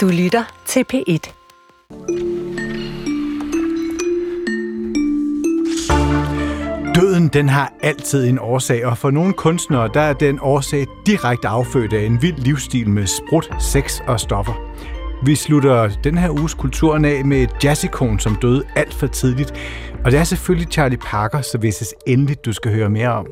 [0.00, 1.32] Du lytter til P1.
[6.94, 11.48] Døden, den har altid en årsag, og for nogle kunstnere, der er den årsag direkte
[11.48, 14.52] affødt af en vild livsstil med sprut, sex og stoffer.
[15.24, 19.52] Vi slutter den her uges kulturen af med et jazzikon, som døde alt for tidligt.
[20.04, 23.26] Og det er selvfølgelig Charlie Parker, så hvis endelig, du skal høre mere om.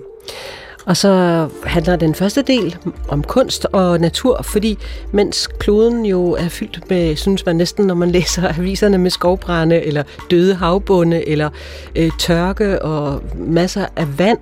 [0.89, 2.77] Og så handler den første del
[3.09, 4.79] om kunst og natur, fordi
[5.13, 9.85] mens kloden jo er fyldt med, synes man næsten, når man læser aviserne med skovbrænde,
[9.85, 11.51] eller døde havbunde, eller
[11.97, 14.39] øh, tørke og masser af vand,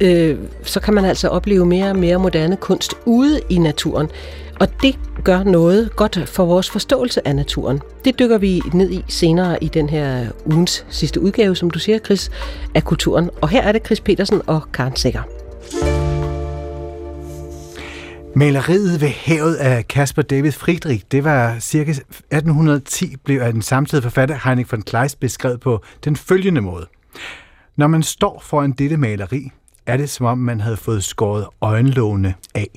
[0.00, 4.08] øh, så kan man altså opleve mere og mere moderne kunst ude i naturen.
[4.60, 7.80] Og det gør noget godt for vores forståelse af naturen.
[8.04, 11.98] Det dykker vi ned i senere i den her ugens sidste udgave, som du siger,
[11.98, 12.30] Chris,
[12.74, 13.30] af kulturen.
[13.40, 15.45] Og her er det Chris Petersen og Karen Sækker.
[18.38, 24.02] Maleriet ved havet af Caspar David Friedrich, det var cirka 1810, blev af den samtidige
[24.02, 26.86] forfatter Heinrich von Kleist beskrevet på den følgende måde.
[27.76, 29.50] Når man står foran dette maleri,
[29.86, 32.68] er det som om man havde fået skåret øjenlågene af.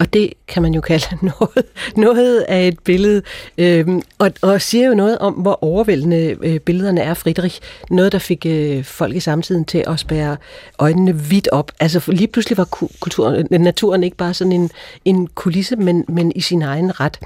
[0.00, 1.06] Og det kan man jo kalde
[1.38, 3.22] noget, noget af et billede,
[3.58, 7.60] øhm, og, og siger jo noget om, hvor overvældende øh, billederne er Friedrich.
[7.90, 10.36] Noget, der fik øh, folk i samtiden til at spære
[10.78, 11.72] øjnene vidt op.
[11.80, 12.64] Altså lige pludselig var
[13.00, 14.70] kulturen, naturen ikke bare sådan en,
[15.04, 17.18] en kulisse, men, men i sin egen ret.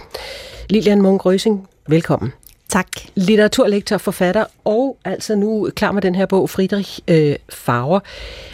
[0.70, 2.32] Lilian Munk Røsing, velkommen.
[2.68, 2.88] Tak.
[3.14, 8.00] Litteraturlektor, forfatter, og altså nu klar med den her bog, Friedrich øh, Farver.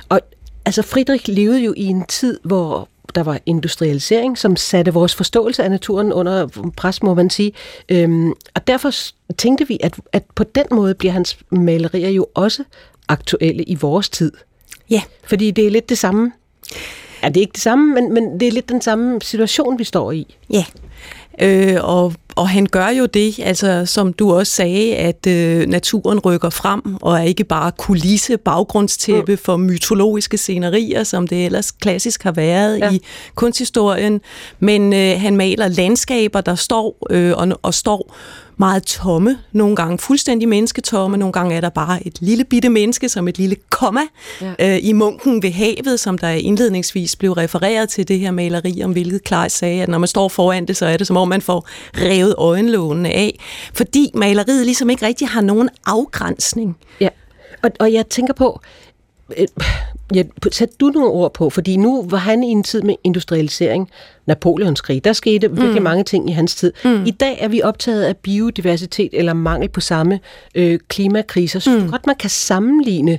[0.08, 0.20] Og
[0.64, 5.64] altså Friedrich levede jo i en tid, hvor der var industrialisering, som satte vores forståelse
[5.64, 7.52] af naturen under pres, må man sige.
[7.88, 8.90] Øhm, og derfor
[9.38, 12.64] tænkte vi, at, at på den måde bliver hans malerier jo også
[13.08, 14.32] aktuelle i vores tid.
[14.90, 15.02] Ja.
[15.24, 16.32] Fordi det er lidt det samme.
[17.22, 19.84] Ja, det er ikke det samme, men, men det er lidt den samme situation, vi
[19.84, 20.36] står i.
[20.50, 20.64] Ja,
[21.40, 26.18] øh, og og han gør jo det, altså som du også sagde, at øh, naturen
[26.18, 29.38] rykker frem og er ikke bare kulisse, baggrundstæppe mm.
[29.38, 32.92] for mytologiske scenerier, som det ellers klassisk har været ja.
[32.92, 33.02] i
[33.34, 34.20] kunsthistorien,
[34.60, 38.14] men øh, han maler landskaber, der står øh, og, og står
[38.60, 43.08] meget tomme, nogle gange fuldstændig mennesketomme, nogle gange er der bare et lille bitte menneske
[43.08, 44.00] som et lille komma
[44.40, 44.52] ja.
[44.58, 48.92] øh, i munken ved havet, som der indledningsvis blev refereret til det her maleri, om
[48.92, 51.42] hvilket Kleis sagde, at når man står foran det, så er det som om man
[51.42, 53.38] får revet øjenlågene af,
[53.74, 56.76] fordi maleriet ligesom ikke rigtig har nogen afgrænsning.
[57.00, 57.08] Ja,
[57.62, 58.60] og, og jeg tænker på,
[59.36, 59.46] øh,
[60.14, 63.90] Ja, sæt du nogle ord på, fordi nu var han i en tid med industrialisering,
[64.26, 65.56] Napoleonskrig, der skete mm.
[65.56, 66.72] virkelig mange ting i hans tid.
[66.84, 67.04] Mm.
[67.06, 70.20] I dag er vi optaget af biodiversitet eller mangel på samme
[70.54, 71.58] øh, klimakriser.
[71.58, 71.90] Så mm.
[71.90, 73.18] godt man kan sammenligne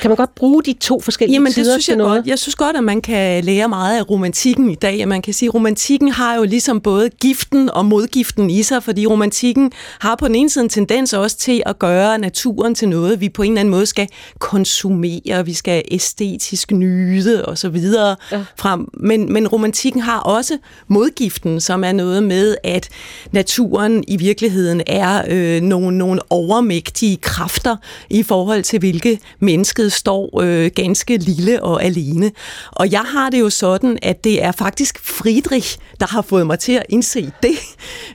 [0.00, 2.16] kan man godt bruge de to forskellige Jamen, sider det synes jeg noget?
[2.16, 2.26] Godt.
[2.26, 5.08] Jeg synes godt, at man kan lære meget af romantikken i dag.
[5.08, 9.06] Man kan sige, at romantikken har jo ligesom både giften og modgiften i sig, fordi
[9.06, 13.20] romantikken har på den ene side en tendens også til at gøre naturen til noget,
[13.20, 14.08] vi på en eller anden måde skal
[14.38, 18.44] konsumere, vi skal æstetisk nyde og så videre ja.
[18.56, 18.88] frem.
[18.94, 20.58] Men, men romantikken har også
[20.88, 22.88] modgiften, som er noget med, at
[23.32, 27.76] naturen i virkeligheden er øh, nogle, nogle overmægtige kræfter
[28.10, 32.32] i forhold til, hvilke mennesker mennesket står øh, ganske lille og alene.
[32.70, 36.58] Og jeg har det jo sådan, at det er faktisk Friedrich, der har fået mig
[36.58, 37.56] til at indse det.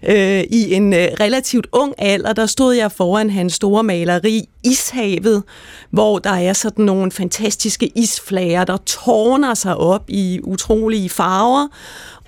[0.07, 5.43] Øh, I en øh, relativt ung alder, der stod jeg foran hans store maleri Ishavet,
[5.89, 11.67] hvor der er sådan nogle fantastiske isflager, der tårner sig op i utrolige farver.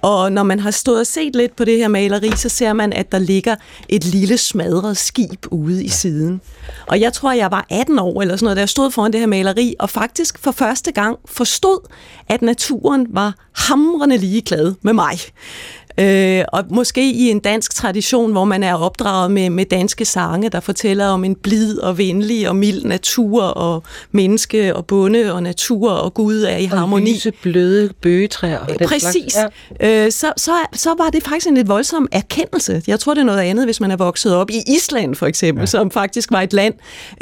[0.02, 2.94] Og når man har stået og set lidt på det her maleri, så ser man,
[2.94, 3.56] at der ligger
[3.90, 6.42] et lille smadret skib ude i siden.
[6.88, 9.20] Og jeg tror, jeg var 18 år eller sådan noget, da jeg stod foran det
[9.20, 11.90] her maleri, og faktisk for første gang forstod,
[12.28, 15.20] at naturen var hamrende ligeglad med mig.
[16.00, 20.50] Øh, og måske i en dansk tradition, hvor man er opdraget med, med danske sange,
[20.50, 25.44] der fortæller om en blid og venlig og mild natur, og menneske og bonde og
[25.44, 27.14] natur og Gud er i og harmoni.
[27.14, 28.60] lyse, bløde bøgetræer.
[28.60, 29.34] Og den Præcis.
[29.34, 29.56] Slags.
[29.82, 30.06] Ja.
[30.06, 32.82] Øh, så, så, så var det faktisk en lidt voldsom erkendelse.
[32.88, 35.62] Jeg tror, det er noget andet, hvis man er vokset op i Island for eksempel,
[35.62, 35.66] ja.
[35.66, 36.74] som faktisk var et land,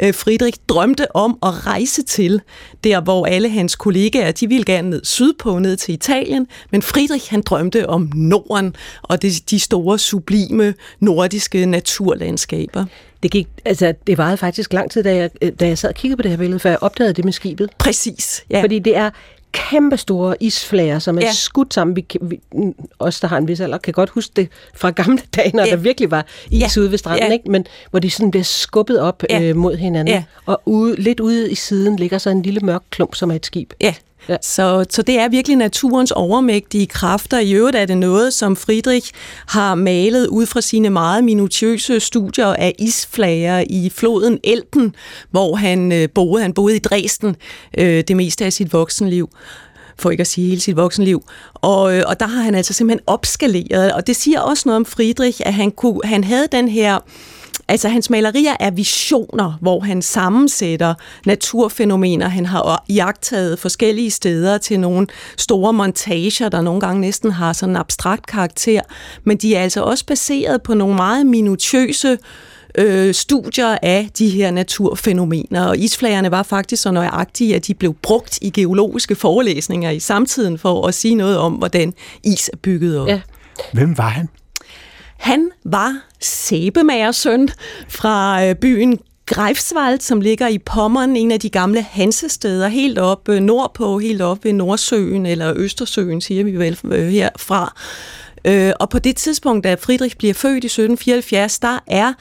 [0.02, 2.40] øh, Friedrich drømte om at rejse til,
[2.84, 7.30] der hvor alle hans kollegaer, de ville gerne ned sydpå, ned til Italien, men Friedrich
[7.30, 12.84] han drømte om Norden Norden og det, de store, sublime nordiske naturlandskaber.
[13.22, 15.30] Det, gik, altså, det varede faktisk lang tid, da jeg,
[15.60, 17.70] da jeg sad og kiggede på det her billede, før jeg opdagede det med skibet.
[17.78, 18.62] Præcis, ja.
[18.62, 19.10] Fordi det er
[19.52, 21.32] kæmpe store isflager, som er ja.
[21.32, 21.96] skudt sammen.
[21.96, 22.40] Vi, vi,
[22.98, 25.70] os, der har en vis alder, kan godt huske det fra gamle dage, når ja.
[25.70, 26.80] der virkelig var is ja.
[26.80, 27.32] ude ved stranden, ja.
[27.32, 27.50] ikke?
[27.50, 29.42] Men hvor de sådan bliver skubbet op ja.
[29.42, 30.14] øh, mod hinanden.
[30.14, 30.22] Ja.
[30.46, 33.46] Og ude, lidt ude i siden ligger så en lille mørk klump, som er et
[33.46, 33.72] skib.
[33.80, 33.94] Ja,
[34.28, 34.36] Ja.
[34.42, 37.38] Så, så det er virkelig naturens overmægtige kræfter.
[37.38, 39.12] I øvrigt er det noget, som Friedrich
[39.46, 44.94] har malet ud fra sine meget minutiøse studier af isflager i floden Elben,
[45.30, 46.42] hvor han øh, boede.
[46.42, 47.36] Han boede i Dresden
[47.78, 49.30] øh, det meste af sit voksenliv
[49.98, 51.22] for ikke at sige hele sit voksenliv.
[51.54, 54.84] Og, øh, og der har han altså simpelthen opskaleret, og det siger også noget om
[54.84, 56.98] Friedrich, at han, kunne, han havde den her
[57.68, 60.94] Altså hans malerier er visioner, hvor han sammensætter
[61.26, 62.28] naturfænomener.
[62.28, 65.06] Han har jagtet forskellige steder til nogle
[65.36, 68.80] store montager, der nogle gange næsten har sådan en abstrakt karakter.
[69.24, 72.18] Men de er altså også baseret på nogle meget minutiøse
[72.78, 75.66] øh, studier af de her naturfænomener.
[75.66, 80.58] Og isflagerne var faktisk så nøjagtige, at de blev brugt i geologiske forelæsninger i samtiden
[80.58, 81.94] for at sige noget om, hvordan
[82.24, 83.08] is er bygget op.
[83.08, 83.20] Ja.
[83.72, 84.28] Hvem var han?
[85.26, 87.48] Han var sæbemagersøn
[87.88, 93.28] fra øh, byen Greifswald, som ligger i Pommern, en af de gamle hansesteder, helt op
[93.28, 97.74] øh, nordpå, helt op ved Nordsøen, eller Østersøen, siger vi vel øh, herfra.
[98.44, 102.12] Øh, og på det tidspunkt, da Friedrich bliver født i 1774, der er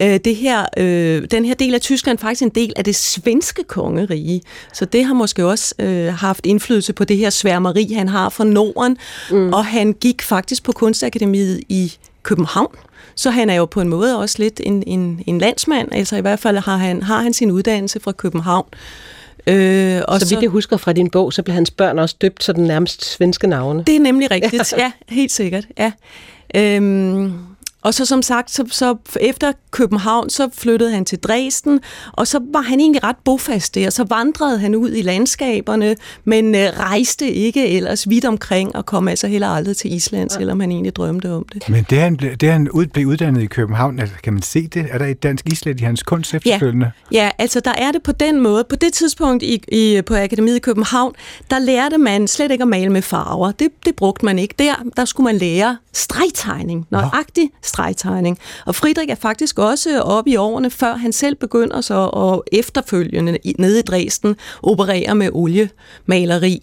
[0.00, 3.64] øh, det her, øh, den her del af Tyskland faktisk en del af det svenske
[3.64, 4.42] kongerige.
[4.72, 8.44] Så det har måske også øh, haft indflydelse på det her sværmeri, han har for
[8.44, 8.96] Norden.
[9.30, 9.52] Mm.
[9.52, 11.92] Og han gik faktisk på Kunstakademiet i
[12.22, 12.76] København.
[13.14, 16.20] Så han er jo på en måde også lidt en, en, en landsmand, altså i
[16.20, 18.66] hvert fald har han, har han sin uddannelse fra København.
[19.46, 22.16] Øh, og så, så vidt jeg husker fra din bog, så blev hans børn også
[22.20, 23.84] døbt så den nærmest svenske navne.
[23.86, 25.66] Det er nemlig rigtigt, ja, helt sikkert.
[25.78, 25.92] Ja.
[26.54, 27.34] Øhm,
[27.82, 31.80] og så som sagt, så, så efter København, så flyttede han til Dresden,
[32.12, 33.90] og så var han egentlig ret bofast der.
[33.90, 39.08] Så vandrede han ud i landskaberne, men øh, rejste ikke ellers vidt omkring, og kom
[39.08, 40.38] altså heller aldrig til Island, ja.
[40.38, 41.68] selvom han egentlig drømte om det.
[41.68, 44.86] Men det han, det han ud, blev uddannet i København, altså, kan man se det?
[44.90, 46.90] Er der et dansk islet i hans kunst efterfølgende?
[47.12, 47.24] Ja.
[47.24, 48.64] ja, altså der er det på den måde.
[48.68, 51.14] På det tidspunkt i, i, på Akademiet i København,
[51.50, 53.52] der lærte man slet ikke at male med farver.
[53.52, 54.74] Det, det brugte man ikke der.
[54.96, 58.38] Der skulle man lære stregtegning, nøjagtig stregtegning.
[58.66, 63.38] Og Friedrich er faktisk også oppe i årene, før han selv begynder så at efterfølgende
[63.58, 66.62] nede i Dresden operere med oliemaleri.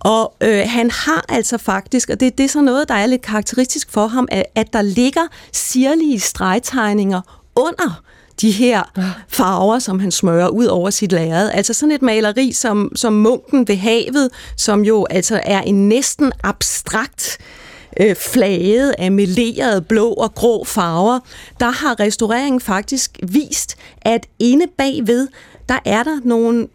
[0.00, 3.22] Og øh, han har altså faktisk, og det, det er så noget, der er lidt
[3.22, 7.20] karakteristisk for ham, at, at der ligger sirlige stregtegninger
[7.56, 8.02] under
[8.40, 8.82] de her
[9.28, 11.50] farver, som han smører ud over sit lærred.
[11.54, 16.32] Altså sådan et maleri som, som Munken ved havet, som jo altså er en næsten
[16.42, 17.65] abstrakt øh,
[18.00, 21.20] øh, flaget af melerede blå og grå farver,
[21.60, 25.28] der har restaureringen faktisk vist, at inde bagved,
[25.68, 26.68] der er der nogle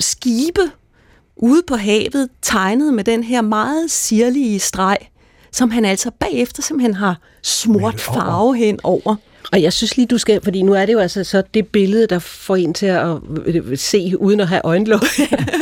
[0.00, 0.60] skibe
[1.36, 4.98] ude på havet, tegnet med den her meget sirlige streg,
[5.52, 9.16] som han altså bagefter simpelthen har smurt farve hen over.
[9.52, 12.06] Og jeg synes lige, du skal, fordi nu er det jo altså så det billede,
[12.06, 13.16] der får en til at
[13.46, 15.00] øh, se uden at have øjenlåg.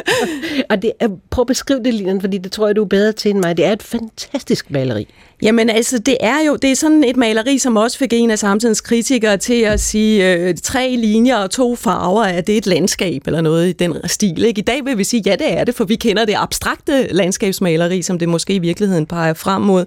[0.71, 3.13] og det er, prøv at beskrive det, Lina, fordi det tror jeg, du er bedre
[3.13, 3.57] til end mig.
[3.57, 5.09] Det er et fantastisk maleri.
[5.43, 8.39] Jamen altså, det er jo det er sådan et maleri, som også fik en af
[8.39, 13.23] samtidens kritikere til at sige, øh, tre linjer og to farver, er det et landskab
[13.27, 14.45] eller noget i den stil.
[14.45, 14.59] Ikke?
[14.59, 18.03] I dag vil vi sige, ja det er det, for vi kender det abstrakte landskabsmaleri,
[18.03, 19.85] som det måske i virkeligheden peger frem mod.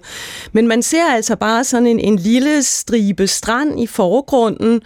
[0.52, 4.80] Men man ser altså bare sådan en, en lille stribe strand i forgrunden,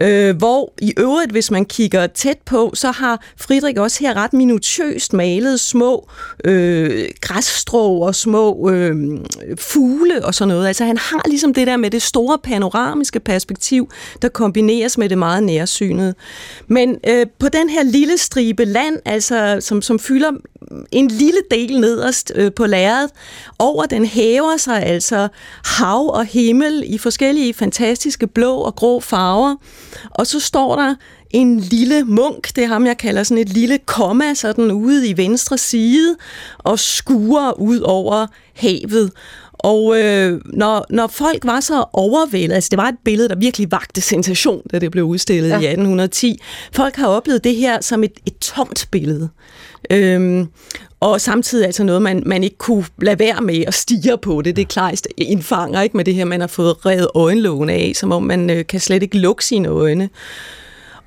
[0.00, 4.32] øh, hvor i øvrigt, hvis man kigger tæt på, så har Friedrich også her ret
[4.32, 6.08] minutiøst malet små
[6.44, 8.96] øh, græsstrå og små øh,
[9.58, 10.66] fugle, fugle og sådan noget.
[10.66, 13.90] Altså han har ligesom det der med det store panoramiske perspektiv,
[14.22, 16.14] der kombineres med det meget nærsynede.
[16.66, 20.30] Men øh, på den her lille stribe land, altså som, som fylder
[20.92, 23.10] en lille del nederst øh, på lærredet,
[23.58, 25.28] over den hæver sig altså
[25.64, 29.56] hav og himmel i forskellige fantastiske blå og grå farver.
[30.10, 30.94] Og så står der
[31.30, 35.16] en lille munk, det er ham, jeg kalder sådan et lille komma, sådan ude i
[35.16, 36.16] venstre side,
[36.58, 39.10] og skuer ud over havet.
[39.62, 43.70] Og øh, når, når folk var så overvældet, altså det var et billede, der virkelig
[43.70, 45.54] vagte sensation, da det blev udstillet ja.
[45.54, 46.40] i 1810.
[46.72, 49.28] Folk har oplevet det her som et, et tomt billede.
[49.90, 50.48] Øhm,
[51.00, 54.56] og samtidig altså noget, man, man ikke kunne lade være med at stige på det.
[54.56, 58.12] Det er klart indfanger ikke med det her, man har fået revet øjenlågene af, som
[58.12, 60.08] om man øh, kan slet ikke lukke sine øjne.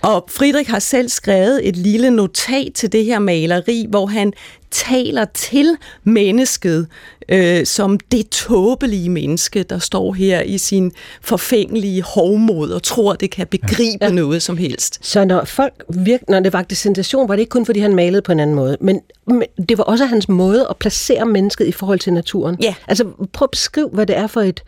[0.01, 4.33] Og Friedrich har selv skrevet et lille notat til det her maleri, hvor han
[4.71, 6.87] taler til mennesket
[7.29, 13.31] øh, som det tåbelige menneske, der står her i sin forfængelige hovmod og tror, det
[13.31, 14.11] kan begribe ja.
[14.11, 14.99] noget som helst.
[15.01, 18.21] Så når folk virkelig, når det vagte sensation, var det ikke kun fordi han malede
[18.21, 21.71] på en anden måde, men, men det var også hans måde at placere mennesket i
[21.71, 22.57] forhold til naturen.
[22.61, 22.75] Ja.
[22.87, 24.63] Altså prøv at beskrive, hvad det er for et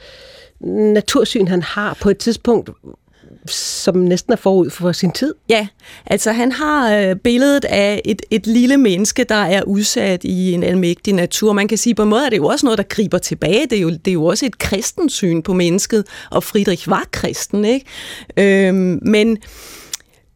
[0.61, 2.69] natursyn, han har på et tidspunkt,
[3.51, 5.33] som næsten er forud for sin tid.
[5.49, 5.67] Ja,
[6.05, 10.63] altså han har øh, billedet af et, et lille menneske, der er udsat i en
[10.63, 11.53] almægtig natur.
[11.53, 13.67] Man kan sige, på en måde er det jo også noget, der griber tilbage.
[13.69, 17.65] Det er jo, det er jo også et kristensyn på mennesket, og Friedrich var kristen,
[17.65, 17.85] ikke?
[18.37, 19.37] Øhm, men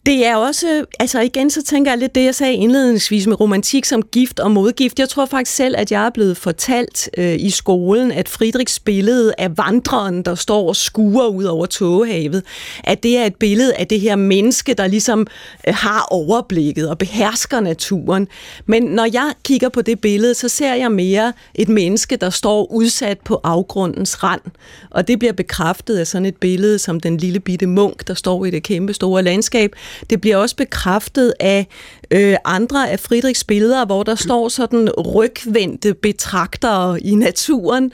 [0.05, 3.86] det er også, altså igen, så tænker jeg lidt det, jeg sagde indledningsvis med romantik
[3.86, 5.00] som gift og modgift.
[5.00, 9.34] Jeg tror faktisk selv, at jeg er blevet fortalt øh, i skolen, at Friedrichs billede
[9.38, 12.43] af vandreren, der står og skuer ud over tågehavet,
[12.84, 15.27] at det er et billede af det her menneske, der ligesom
[15.67, 18.27] øh, har overblikket og behersker naturen.
[18.65, 22.72] Men når jeg kigger på det billede, så ser jeg mere et menneske, der står
[22.72, 24.41] udsat på afgrundens rand.
[24.89, 28.46] Og det bliver bekræftet af sådan et billede som den lille bitte munk, der står
[28.46, 29.75] i det kæmpe store landskab,
[30.10, 31.67] det bliver også bekræftet af
[32.11, 37.91] øh, andre af Friedrichs billeder, hvor der står sådan rygvendte betragtere i naturen,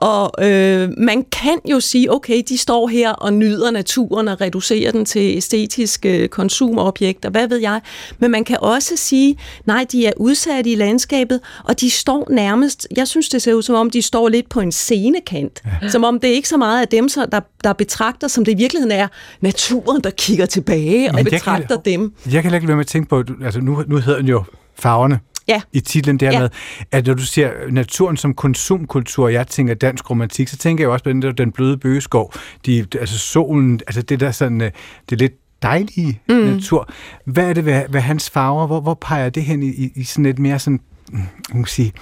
[0.00, 4.92] og øh, man kan jo sige, okay, de står her og nyder naturen og reducerer
[4.92, 7.80] den til æstetiske konsumobjekter, hvad ved jeg.
[8.18, 12.88] Men man kan også sige, nej, de er udsatte i landskabet, og de står nærmest,
[12.96, 15.62] jeg synes, det ser ud som om, de står lidt på en scenekant.
[15.82, 15.88] Ja.
[15.88, 18.56] Som om det er ikke så meget af dem, der, der betragter, som det i
[18.56, 19.08] virkeligheden er
[19.40, 22.12] naturen, der kigger tilbage og Men betragter kan, dem.
[22.32, 25.20] Jeg kan ikke være med at tænke på, altså nu, nu hedder den jo farverne
[25.48, 25.60] ja.
[25.72, 26.40] i titlen der ja.
[26.40, 26.50] med,
[26.90, 31.04] at når du siger naturen som konsumkultur, jeg tænker dansk romantik, så tænker jeg også
[31.04, 32.32] på den der den bløde bøgeskov,
[32.66, 34.70] de, altså solen, altså det der sådan, øh,
[35.10, 36.34] det er lidt dejlige mm.
[36.34, 36.88] natur.
[37.24, 38.66] Hvad er det ved, ved hans farver?
[38.66, 40.80] Hvor, hvor peger det hen i, i, i sådan et mere sådan,
[41.12, 41.18] mm,
[41.52, 41.92] man kan sige,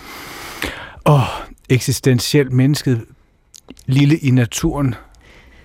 [1.07, 1.21] åh,
[1.69, 3.05] eksistentielt mennesket
[3.87, 4.95] lille i naturen?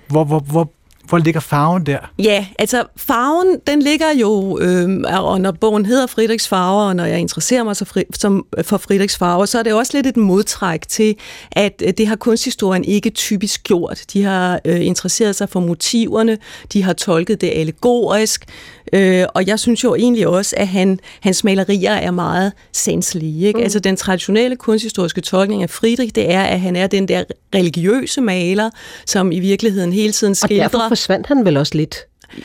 [0.07, 0.71] Hvor, hvor, hvor
[1.11, 1.97] hvor ligger farven der?
[2.19, 7.05] Ja, altså farven, den ligger jo, øh, og når bogen hedder Friedrichs farver, og når
[7.05, 10.07] jeg interesserer mig så fri, som, øh, for Friedrichs farver, så er det også lidt
[10.07, 11.15] et modtræk til,
[11.51, 14.03] at øh, det har kunsthistorien ikke typisk gjort.
[14.13, 16.37] De har øh, interesseret sig for motiverne,
[16.73, 18.45] de har tolket det allegorisk,
[18.93, 23.47] Øh, og jeg synes jo egentlig også, at han, hans malerier er meget sanselige.
[23.47, 23.57] Ikke?
[23.57, 23.63] Mm.
[23.63, 27.23] Altså den traditionelle kunsthistoriske tolkning af Friedrich, det er, at han er den der
[27.55, 28.69] religiøse maler,
[29.05, 30.65] som i virkeligheden hele tiden skildrer...
[30.65, 31.95] Og derfor forsvandt han vel også lidt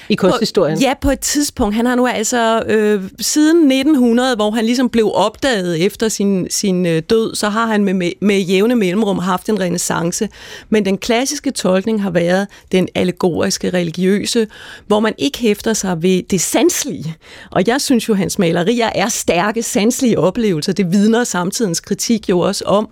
[0.09, 0.79] i kunsthistorien.
[0.79, 1.75] På, ja, på et tidspunkt.
[1.75, 6.87] Han har nu altså øh, siden 1900, hvor han ligesom blev opdaget efter sin, sin
[6.87, 10.29] øh, død, så har han med, med, med jævne mellemrum haft en renaissance.
[10.69, 14.47] Men den klassiske tolkning har været den allegoriske, religiøse,
[14.87, 17.17] hvor man ikke hæfter sig ved det sanslige.
[17.51, 20.73] Og jeg synes jo, hans malerier er stærke, sanslige oplevelser.
[20.73, 22.89] Det vidner samtidens kritik jo også om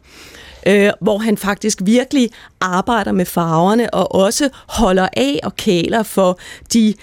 [0.66, 2.30] øh, hvor han faktisk virkelig
[2.60, 6.38] arbejder med farverne og også holder af og kæler for
[6.72, 6.94] de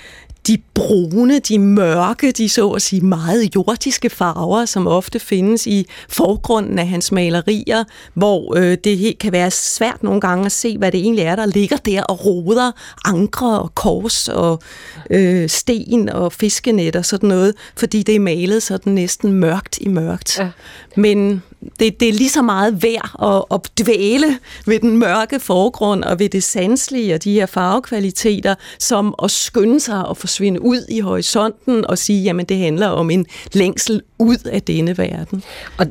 [0.47, 5.87] de brune, de mørke, de så at sige meget jordiske farver, som ofte findes i
[6.09, 10.77] forgrunden af hans malerier, hvor øh, det helt kan være svært nogle gange at se,
[10.77, 12.71] hvad det egentlig er, der ligger der og roder
[13.05, 14.61] ankre og kors og
[15.09, 19.87] øh, sten og fiskenet og sådan noget, fordi det er malet sådan næsten mørkt i
[19.87, 20.39] mørkt.
[20.39, 20.49] Ja.
[20.95, 21.43] Men
[21.79, 26.19] det, det er lige så meget værd at, at dvæle ved den mørke forgrund og
[26.19, 30.99] ved det sanselige og de her farvekvaliteter, som at skynde sig og forsvinde ud i
[30.99, 35.43] horisonten og sige, jamen det handler om en længsel ud af denne verden.
[35.77, 35.87] Og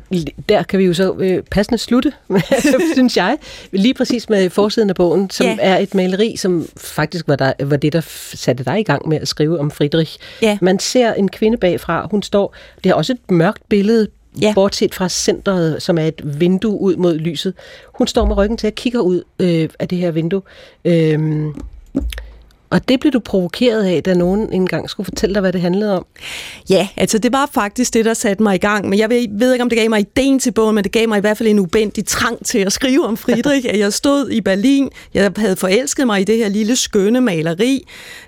[0.49, 2.13] der kan vi jo så øh, passende slutte,
[2.93, 3.37] synes jeg,
[3.71, 5.57] lige præcis med forsiden af bogen, som ja.
[5.59, 8.01] er et maleri, som faktisk var, der, var det, der
[8.33, 10.17] satte dig i gang med at skrive om Friedrich.
[10.41, 10.57] Ja.
[10.61, 14.07] Man ser en kvinde bagfra, hun står, det er også et mørkt billede,
[14.41, 14.53] Ja.
[14.55, 17.53] Bortset fra centret, som er et vindue ud mod lyset.
[17.95, 20.41] Hun står med ryggen til at kigger ud øh, af det her vindue.
[20.85, 21.45] Øh,
[22.71, 25.97] og det blev du provokeret af, da nogen engang skulle fortælle dig, hvad det handlede
[25.97, 26.05] om?
[26.69, 28.89] Ja, altså det var faktisk det, der satte mig i gang.
[28.89, 31.07] Men jeg ved, ved ikke, om det gav mig ideen til bogen, men det gav
[31.07, 33.67] mig i hvert fald en ubendig trang til at skrive om Friedrich.
[33.69, 37.87] At jeg stod i Berlin, jeg havde forelsket mig i det her lille skønne maleri.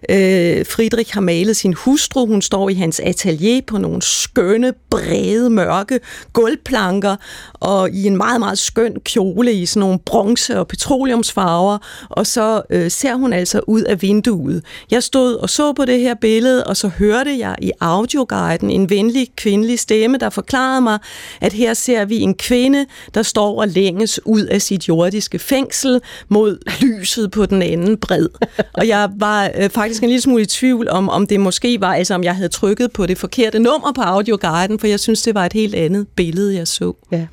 [0.10, 5.50] Øh, Friedrich har malet sin hustru, hun står i hans atelier på nogle skønne, brede,
[5.50, 6.00] mørke
[6.34, 7.16] gulvplanker,
[7.54, 11.78] og i en meget, meget skøn kjole i sådan nogle bronze- og petroleumsfarver.
[12.10, 14.64] Og så øh, ser hun altså ud af vinduet vinduet.
[14.92, 18.90] Jeg stod og så på det her billede, og så hørte jeg i audioguiden en
[18.90, 21.00] venlig kvindelig stemme, der forklarede mig,
[21.42, 26.02] at her ser vi en kvinde, der står og længes ud af sit jordiske fængsel
[26.30, 28.28] mod lyset på den anden bred.
[28.74, 31.94] Og jeg var øh, faktisk en lille smule i tvivl om, om det måske var,
[31.94, 35.36] altså om jeg havde trykket på det forkerte nummer på audioguiden, for jeg synes, det
[35.36, 36.94] var et helt andet billede, jeg så.
[37.12, 37.26] Ja.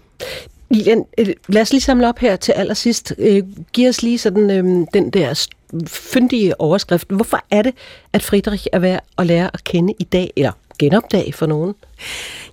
[1.18, 3.14] Øh, lad os lige samle op her til allersidst.
[3.18, 3.42] Øh,
[3.72, 5.34] giv os lige sådan øh, den der
[5.86, 7.10] fyndige overskrift.
[7.10, 7.74] Hvorfor er det,
[8.12, 11.74] at Friedrich er værd at lære at kende i dag, eller genopdag for nogen?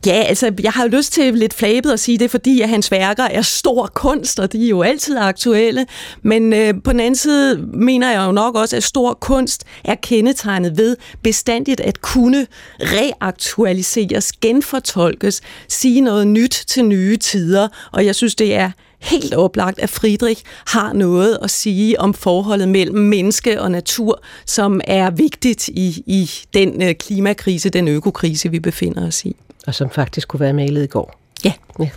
[0.05, 2.91] Ja, altså, jeg har jo lyst til lidt flabet at sige det, fordi at hans
[2.91, 5.85] værker er stor kunst, og de er jo altid aktuelle.
[6.21, 9.95] Men øh, på den anden side mener jeg jo nok også, at stor kunst er
[9.95, 12.47] kendetegnet ved bestandigt at kunne
[12.79, 17.67] reaktualiseres, genfortolkes, sige noget nyt til nye tider.
[17.91, 22.69] Og jeg synes, det er helt oplagt, at Friedrich har noget at sige om forholdet
[22.69, 28.59] mellem menneske og natur, som er vigtigt i, i den øh, klimakrise, den økokrise, vi
[28.59, 29.35] befinder os i.
[29.67, 31.19] Og som faktisk kunne være malet i går.
[31.45, 31.53] Ja.
[31.79, 31.89] ja.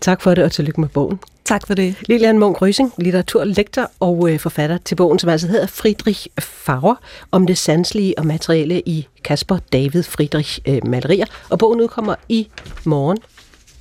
[0.00, 1.18] Tak for det, og tillykke med bogen.
[1.44, 1.96] Tak for det.
[2.08, 6.94] Lilian Munk Rysing, litteraturlektor og øh, forfatter til bogen, som altså hedder Friedrich Fauer,
[7.30, 11.26] om det sanselige og materielle i Kasper David Friedrich øh, malerier.
[11.50, 12.48] Og bogen udkommer i
[12.84, 13.18] morgen.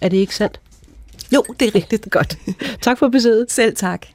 [0.01, 0.59] Er det ikke sandt?
[1.35, 2.07] Jo, det er rigtigt.
[2.17, 2.37] Godt.
[2.81, 3.51] Tak for besøget.
[3.51, 4.05] Selv tak.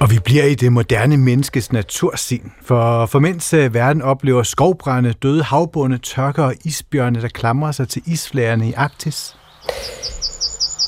[0.00, 5.12] Og vi bliver i det moderne menneskes natursin, for, for mens øh, verden oplever skovbrænde,
[5.12, 9.36] døde havbunde, tørker og isbjørne, der klamrer sig til isflærene i Arktis,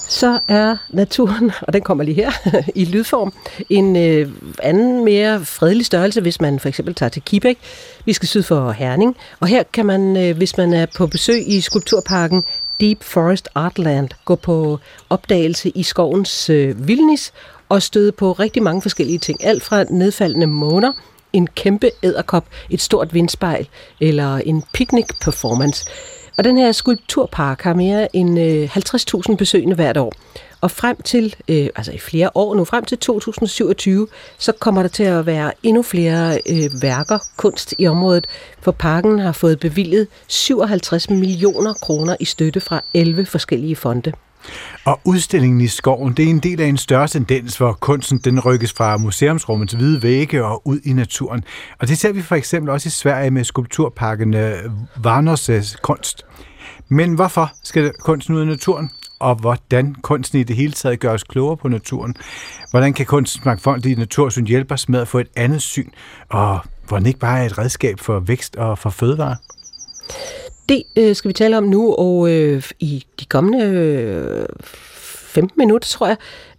[0.08, 2.30] så er naturen, og den kommer lige her
[2.74, 3.32] i lydform,
[3.70, 4.30] en øh,
[4.62, 7.58] anden mere fredelig størrelse, hvis man for eksempel tager til Kibæk.
[8.04, 11.48] Vi skal syd for Herning, og her kan man, øh, hvis man er på besøg
[11.48, 12.44] i skulpturparken
[12.80, 14.78] Deep Forest Artland, gå på
[15.10, 17.32] opdagelse i skovens øh, vildnis
[17.68, 19.44] og støde på rigtig mange forskellige ting.
[19.44, 20.92] Alt fra nedfaldende måner,
[21.32, 23.68] en kæmpe æderkop, et stort vindspejl
[24.00, 25.86] eller en picnic performance.
[26.38, 30.12] Og den her skulpturpark har mere end øh, 50.000 besøgende hvert år.
[30.60, 34.88] Og frem til, øh, altså i flere år nu, frem til 2027, så kommer der
[34.88, 38.26] til at være endnu flere øh, værker, kunst i området,
[38.60, 44.12] for parken har fået bevilget 57 millioner kroner i støtte fra 11 forskellige fonde.
[44.84, 48.40] Og udstillingen i skoven, det er en del af en større tendens, hvor kunsten den
[48.40, 51.44] rykkes fra museumsrummets hvide vægge og ud i naturen.
[51.78, 54.56] Og det ser vi for eksempel også i Sverige med skulpturparken øh,
[54.96, 56.26] Varners øh, kunst.
[56.88, 58.90] Men hvorfor skal kunsten ud i naturen?
[59.20, 62.16] Og hvordan kunsten i det hele taget gør os klogere på naturen?
[62.70, 65.90] Hvordan kan kunstens mangfoldige natursyn hjælpe os med at få et andet syn?
[66.28, 69.36] Og hvordan ikke bare er et redskab for vækst og for fødevare?
[70.68, 74.46] Det øh, skal vi tale om nu, og øh, i de kommende øh,
[75.28, 76.16] 15 minutter, tror jeg.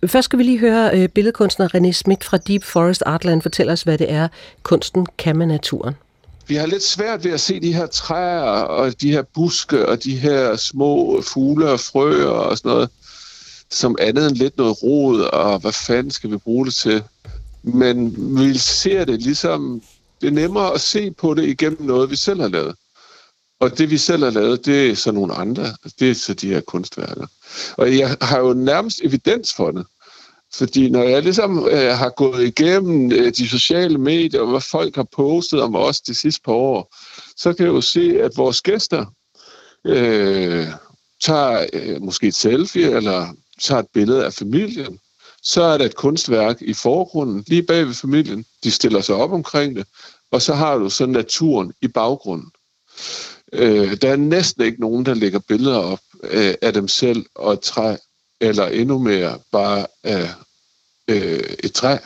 [0.07, 3.81] Først skal vi lige høre øh, billedkunstner René Schmidt fra Deep Forest Artland fortælle os,
[3.81, 4.27] hvad det er,
[4.63, 5.95] kunsten kan med naturen.
[6.47, 10.03] Vi har lidt svært ved at se de her træer og de her buske og
[10.03, 12.89] de her små fugle og frøer og sådan noget,
[13.71, 17.03] som andet end lidt noget rod, og hvad fanden skal vi bruge det til?
[17.63, 19.81] Men vi ser det ligesom,
[20.21, 22.75] det er nemmere at se på det igennem noget, vi selv har lavet.
[23.59, 25.65] Og det, vi selv har lavet, det er så nogle andre.
[25.99, 27.27] Det er så de her kunstværker.
[27.77, 29.85] Og jeg har jo nærmest evidens for det.
[30.53, 34.95] Fordi når jeg ligesom øh, har gået igennem øh, de sociale medier, og hvad folk
[34.95, 36.95] har postet om os de sidste par år,
[37.37, 39.05] så kan jeg jo se, at vores gæster
[39.85, 40.67] øh,
[41.21, 43.27] tager øh, måske et selfie, eller
[43.61, 44.99] tager et billede af familien.
[45.41, 48.45] Så er der et kunstværk i forgrunden, lige bag ved familien.
[48.63, 49.87] De stiller sig op omkring det,
[50.31, 52.51] og så har du så naturen i baggrunden.
[53.53, 57.53] Øh, der er næsten ikke nogen, der lægger billeder op øh, af dem selv og
[57.53, 57.95] et træ,
[58.41, 60.29] eller endnu mere bare af
[61.07, 61.97] øh, et træ.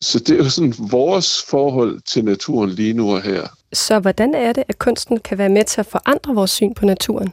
[0.00, 3.48] Så det er jo sådan vores forhold til naturen lige nu og her.
[3.72, 6.84] Så hvordan er det, at kunsten kan være med til at forandre vores syn på
[6.84, 7.32] naturen?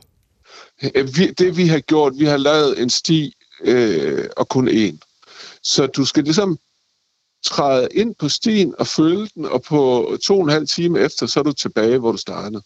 [0.96, 4.98] Øh, det vi har gjort, vi har lavet en sti øh, og kun én.
[5.64, 6.58] Så du skal ligesom
[7.46, 11.26] træde ind på stien og følge den, og på to og en halv time efter,
[11.26, 12.62] så er du tilbage, hvor du startede.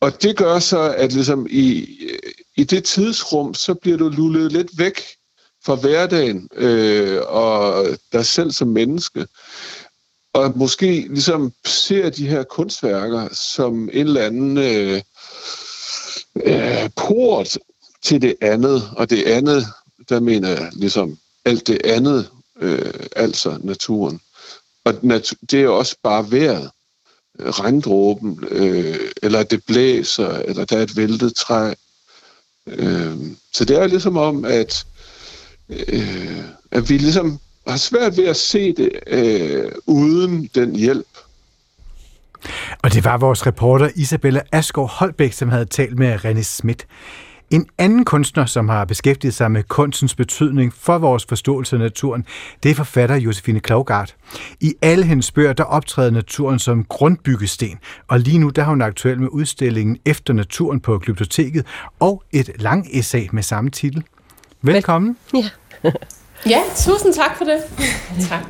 [0.00, 4.52] Og det gør så, at ligesom i, øh, i det tidsrum, så bliver du lullet
[4.52, 5.00] lidt væk
[5.64, 9.26] fra hverdagen øh, og dig selv som menneske.
[10.32, 15.02] Og måske ligesom ser de her kunstværker som en eller anden øh,
[16.36, 17.58] øh, port
[18.02, 18.90] til det andet.
[18.96, 19.66] Og det andet,
[20.08, 22.30] der mener jeg ligesom alt det andet,
[22.62, 24.20] øh, altså naturen.
[24.84, 26.70] Og nat- det er også bare vejret.
[27.40, 31.74] Regndråben, øh, eller det blæser, eller der er et væltet træ.
[32.66, 33.16] Øh,
[33.52, 34.86] så det er ligesom om, at,
[35.68, 36.38] øh,
[36.70, 41.06] at vi ligesom har svært ved at se det øh, uden den hjælp.
[42.82, 46.86] Og det var vores reporter Isabella Askov Holbæk, som havde talt med René Schmidt.
[47.52, 52.24] En anden kunstner, som har beskæftiget sig med kunstens betydning for vores forståelse af naturen,
[52.62, 54.16] det er forfatter Josefine Klaugart.
[54.60, 58.82] I alle hendes bøger, der optræder naturen som grundbyggesten, og lige nu der har hun
[58.82, 61.66] aktuel med udstillingen Efter naturen på Glyptoteket
[62.00, 64.02] og et lang essay med samme titel.
[64.62, 65.16] Velkommen.
[65.34, 65.44] Ja.
[66.46, 67.58] Ja, tusind tak for det.
[68.28, 68.44] tak.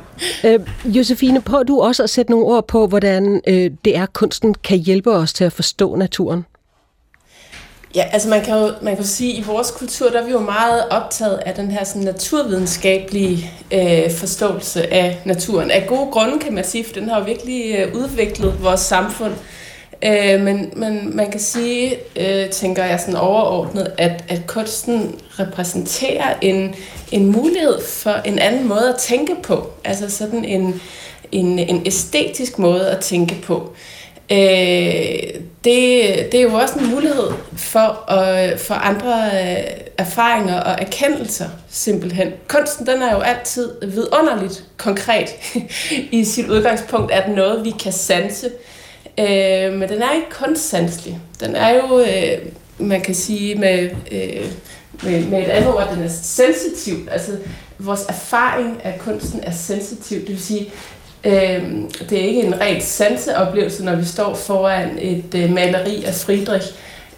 [0.45, 0.59] Øh,
[0.95, 4.77] Josefine, prøv du også at sætte nogle ord på, hvordan øh, det er, kunsten kan
[4.77, 6.45] hjælpe os til at forstå naturen?
[7.95, 10.31] Ja, altså man kan jo man kan sige, at i vores kultur, der er vi
[10.31, 15.71] jo meget optaget af den her sådan, naturvidenskabelige øh, forståelse af naturen.
[15.71, 19.33] Af gode grunde, kan man sige, for den har jo virkelig øh, udviklet vores samfund.
[20.03, 26.33] Øh, men, men man kan sige, øh, tænker jeg sådan overordnet, at, at kunsten repræsenterer
[26.41, 26.75] en,
[27.11, 29.71] en mulighed for en anden måde at tænke på.
[29.83, 30.81] Altså sådan en,
[31.31, 33.73] en, en æstetisk måde at tænke på.
[34.31, 39.63] Øh, det, det er jo også en mulighed for, at, for andre øh,
[39.97, 42.31] erfaringer og erkendelser, simpelthen.
[42.47, 45.29] Kunsten, den er jo altid vidunderligt konkret
[46.11, 48.49] i sit udgangspunkt, at noget, vi kan sanse.
[49.19, 51.19] Øh, men den er ikke kun sanselig.
[51.39, 52.45] Den er jo, øh,
[52.77, 54.45] man kan sige med, øh,
[55.03, 57.07] med, med et andet ord, den er sensitiv.
[57.11, 57.31] Altså,
[57.79, 60.19] vores erfaring af kunsten er sensitiv.
[60.19, 60.71] Det vil sige,
[61.23, 61.63] øh,
[62.09, 66.67] det er ikke en rent sanseoplevelse, når vi står foran et øh, maleri af Friedrich.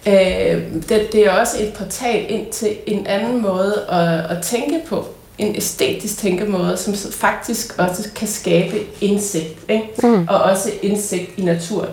[0.06, 4.80] Øh, det, det er også et portal ind til en anden måde at, at tænke
[4.88, 5.04] på
[5.38, 9.88] en æstetisk tænkemåde, som faktisk også kan skabe indsigt, ikke?
[10.02, 10.26] Mm.
[10.28, 11.90] og også indsigt i naturen.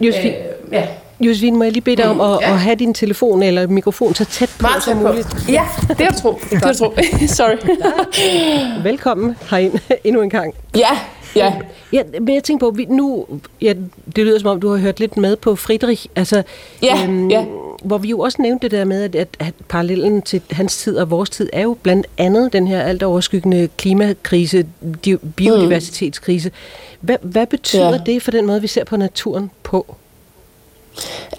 [0.00, 0.86] Josefine, øh, ja.
[1.20, 2.52] Josefine, må jeg lige bede dig om mm, at, ja.
[2.52, 5.28] at have din telefon eller mikrofon så tæt på Meget som muligt?
[5.48, 6.32] Ja, det er tro.
[6.50, 6.94] Det er tro.
[7.26, 7.56] Sorry.
[8.90, 9.72] Velkommen herind
[10.04, 10.54] endnu en gang.
[10.76, 10.98] Ja,
[11.38, 11.54] Ja.
[11.92, 13.26] ja men jeg tænker på, vi, nu,
[13.60, 13.74] ja,
[14.16, 16.42] det lyder som om, du har hørt lidt med på Friedrich, altså,
[16.82, 17.44] ja, øhm, ja.
[17.82, 20.96] hvor vi jo også nævnte det der med, at, at, at parallellen til hans tid
[20.96, 24.66] og vores tid er jo blandt andet den her alt overskyggende klimakrise,
[25.36, 26.50] biodiversitetskrise.
[27.00, 28.00] Hvad, hvad betyder ja.
[28.06, 29.96] det for den måde, vi ser på naturen på?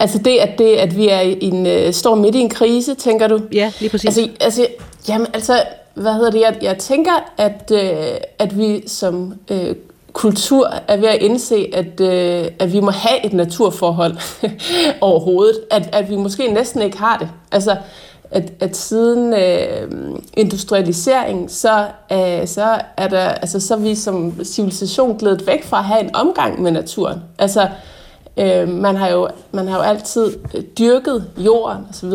[0.00, 2.94] Altså det, at, det, at vi er i en, øh, står midt i en krise,
[2.94, 3.40] tænker du?
[3.52, 4.06] Ja, lige præcis.
[4.06, 4.66] Altså, altså,
[5.08, 5.62] jamen, altså
[5.94, 9.74] hvad hedder det, jeg, jeg tænker, at, øh, at vi som øh,
[10.12, 14.16] kultur er ved at indse, at, øh, at vi må have et naturforhold
[15.00, 15.60] overhovedet.
[15.70, 17.28] At, at vi måske næsten ikke har det.
[17.52, 17.76] Altså,
[18.30, 19.88] at, at siden øh,
[20.34, 25.78] industrialisering, så, øh, så, er der, altså, så er vi som civilisation glædet væk fra
[25.78, 27.22] at have en omgang med naturen.
[27.38, 27.68] Altså,
[28.36, 32.12] øh, man, har jo, man har jo altid øh, dyrket jorden osv.,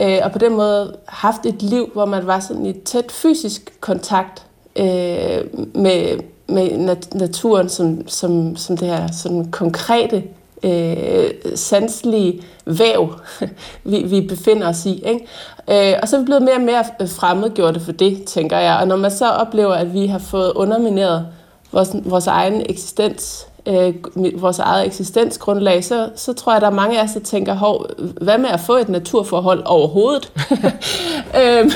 [0.00, 3.76] Øh, og på den måde haft et liv, hvor man var sådan i tæt fysisk
[3.80, 5.44] kontakt øh,
[5.74, 10.22] med, med nat- naturen som, som, som det her sådan konkrete,
[10.62, 13.14] øh, sanselige væv,
[13.90, 15.02] vi, vi befinder os i.
[15.06, 15.92] Ikke?
[15.92, 18.78] Øh, og så er vi blevet mere og mere fremmedgjorte for det, tænker jeg.
[18.80, 21.26] Og når man så oplever, at vi har fået undermineret
[21.72, 23.94] vores, vores egen eksistens øh,
[24.42, 27.86] vores eget eksistensgrundlag, så, så tror jeg, der er mange af os, der tænker, Hov,
[28.22, 30.32] hvad med at få et naturforhold overhovedet?
[31.42, 31.70] øhm,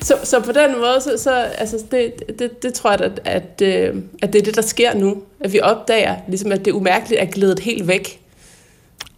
[0.00, 3.62] så, så på den måde, så, så altså det, det, det tror jeg, at, at,
[3.62, 5.16] øh, at det er det, der sker nu.
[5.40, 8.20] At vi opdager, ligesom, at det umærkeligt er glædet helt væk.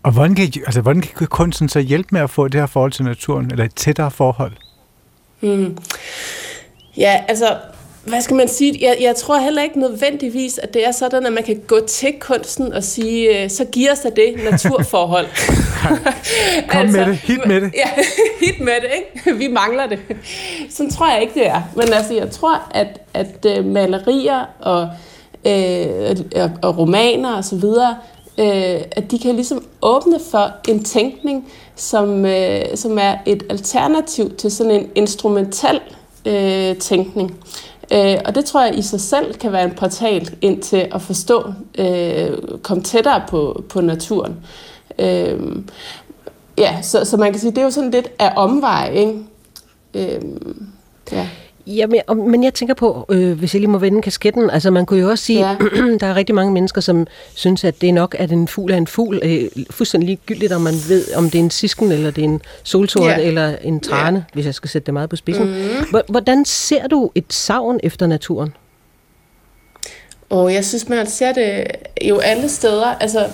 [0.03, 2.93] Og hvordan kan, altså, hvordan kan kunsten så hjælpe med at få det her forhold
[2.93, 4.53] til naturen, eller et tættere forhold?
[5.41, 5.79] Hmm.
[6.97, 7.57] Ja, altså,
[8.07, 8.79] hvad skal man sige?
[8.81, 12.13] Jeg, jeg tror heller ikke nødvendigvis, at det er sådan, at man kan gå til
[12.21, 15.27] kunsten og sige, øh, så giver sig det naturforhold.
[16.69, 17.73] Kom altså, med det, hit med det.
[17.85, 17.89] Ja,
[18.41, 19.39] hit med det, ikke?
[19.39, 19.99] Vi mangler det.
[20.71, 21.63] Sådan tror jeg ikke, det er.
[21.77, 24.89] Men altså, jeg tror, at, at øh, malerier og,
[25.45, 26.17] øh,
[26.63, 27.97] og romaner og så videre,
[28.39, 34.37] øh, at de kan ligesom åbne for en tænkning, som, øh, som er et alternativ
[34.37, 35.81] til sådan en instrumental
[36.27, 37.39] øh, tænkning.
[37.93, 41.03] Øh, og det tror jeg i sig selv kan være en portal ind til at
[41.03, 44.37] forstå, øh, komme tættere på, på naturen.
[44.99, 45.57] Øh,
[46.59, 49.19] ja, så, så man kan sige, det er jo sådan lidt af omvej, ikke?
[49.95, 50.21] Øh,
[51.13, 51.29] ja.
[51.67, 55.01] Ja, men, jeg tænker på, øh, hvis jeg lige må vende kasketten, altså man kunne
[55.01, 55.57] jo også sige, ja.
[56.01, 58.77] der er rigtig mange mennesker, som synes, at det er nok, at en fugl er
[58.77, 59.21] en fugl.
[59.23, 62.43] Øh, fuldstændig ligegyldigt, om man ved, om det er en sisken, eller det er en
[62.63, 63.19] soltort, ja.
[63.19, 64.25] eller en trane, ja.
[64.33, 65.47] hvis jeg skal sætte det meget på spidsen.
[65.47, 66.01] Mm.
[66.09, 68.55] Hvordan ser du et savn efter naturen?
[70.31, 71.67] Og jeg synes, man ser det
[72.09, 72.87] jo alle steder.
[72.87, 73.27] Altså,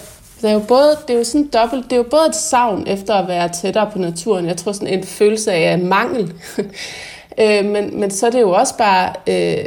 [0.42, 2.86] det er jo både, det er jo sådan dobbelt, det er jo både et savn
[2.86, 4.46] efter at være tættere på naturen.
[4.46, 6.32] Jeg tror sådan en følelse af mangel.
[7.40, 9.64] Øh, men, men så er det jo også bare, øh,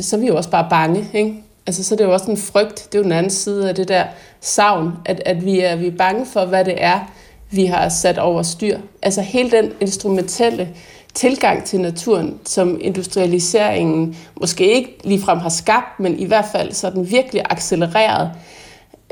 [0.00, 1.34] så er vi jo også bare bange, ikke?
[1.66, 2.88] Altså, så er det jo også en frygt.
[2.92, 4.04] Det er jo den anden side af det der
[4.40, 7.12] savn, at, at vi, er, vi er bange for, hvad det er,
[7.50, 8.78] vi har sat over styr.
[9.02, 10.68] Altså hele den instrumentelle
[11.14, 16.90] tilgang til naturen, som industrialiseringen måske ikke ligefrem har skabt, men i hvert fald så
[16.90, 18.30] den virkelig accelereret,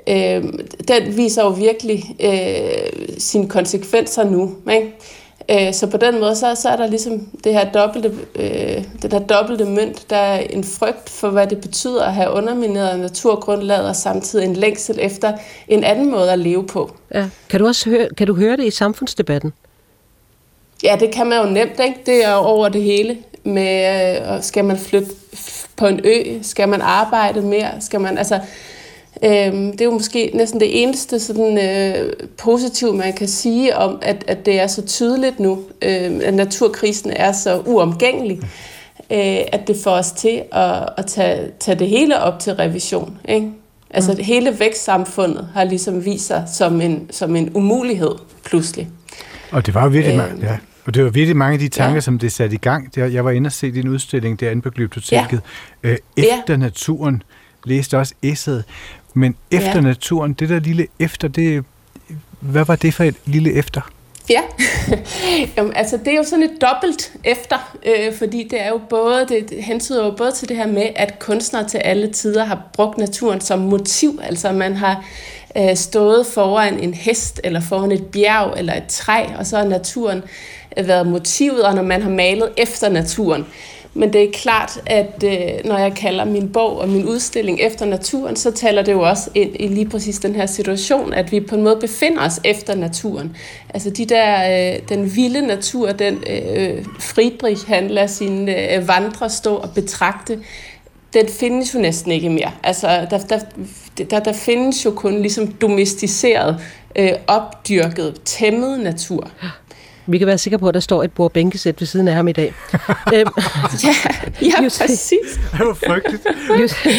[0.09, 0.45] øh,
[0.89, 4.55] den viser jo virkelig øh, sine konsekvenser nu.
[4.73, 4.93] Ikke?
[5.51, 9.13] Øh, så på den måde, så, så er der ligesom det her dobbelte, øh, den
[9.13, 13.89] her dobbelte mønt, der er en frygt for, hvad det betyder at have undermineret naturgrundlaget,
[13.89, 15.33] og samtidig en længsel efter
[15.69, 16.95] en anden måde at leve på.
[17.15, 17.29] Ja.
[17.49, 19.53] Kan, du også høre, kan du høre det i samfundsdebatten?
[20.83, 22.01] Ja, det kan man jo nemt, ikke?
[22.07, 23.19] Det er jo over det hele.
[23.45, 25.09] Med, øh, skal man flytte
[25.77, 26.39] på en ø?
[26.43, 27.71] Skal man arbejde mere?
[27.81, 28.41] Skal man, altså,
[29.25, 33.99] Øhm, det er jo måske næsten det eneste sådan, øh, positive, man kan sige om,
[34.03, 38.39] at, at det er så tydeligt nu, øh, at naturkrisen er så uomgængelig,
[39.11, 43.19] øh, at det får os til at, at tage, tage det hele op til revision.
[43.29, 43.51] Ikke?
[43.91, 44.25] Altså mm.
[44.25, 48.89] hele vækstsamfundet har ligesom vist sig som en, som en umulighed pludselig.
[49.51, 50.57] Og det var virkelig, øh, mange, ja.
[50.85, 52.01] Og det var virkelig mange af de tanker, ja.
[52.01, 52.93] som det satte i gang.
[52.97, 55.41] Jeg var inde og se din udstilling derinde på Glyptoteket.
[55.83, 55.89] Ja.
[55.89, 56.57] Øh, efter ja.
[56.57, 57.23] naturen
[57.65, 58.65] læste også esset.
[59.15, 59.81] Men efter ja.
[59.81, 61.65] naturen, det der lille efter, det,
[62.41, 63.81] hvad var det for et lille efter?
[64.31, 64.41] Ja,
[65.57, 69.27] Jamen, altså det er jo sådan et dobbelt efter, øh, fordi det er jo både,
[69.29, 72.99] det, hentyder jo både til det her med, at kunstnere til alle tider har brugt
[72.99, 75.05] naturen som motiv, altså man har
[75.57, 79.65] øh, stået foran en hest, eller foran et bjerg, eller et træ, og så har
[79.65, 80.23] naturen
[80.77, 83.47] øh, været motivet, og når man har malet efter naturen,
[83.95, 87.87] men det er klart, at øh, når jeg kalder min bog og min udstilling efter
[87.87, 91.41] naturen, så taler det jo også ind i lige præcis den her situation, at vi
[91.41, 93.37] på en måde befinder os efter naturen.
[93.75, 99.31] Altså de der, øh, den vilde natur, den øh, Friedrich han lader sine øh, vandre
[99.31, 100.39] stå og betragte,
[101.13, 102.51] den findes jo næsten ikke mere.
[102.63, 103.39] Altså der, der,
[104.05, 106.61] der, der findes jo kun ligesom domesticeret,
[106.97, 109.31] øh, opdyrket, tæmmet natur.
[110.07, 112.33] Vi kan være sikre på, at der står et bordbænkesæt ved siden af ham i
[112.33, 112.55] dag.
[113.15, 113.29] øhm,
[113.85, 113.95] ja,
[114.43, 115.41] ja præcis.
[115.53, 116.27] Det var frygteligt.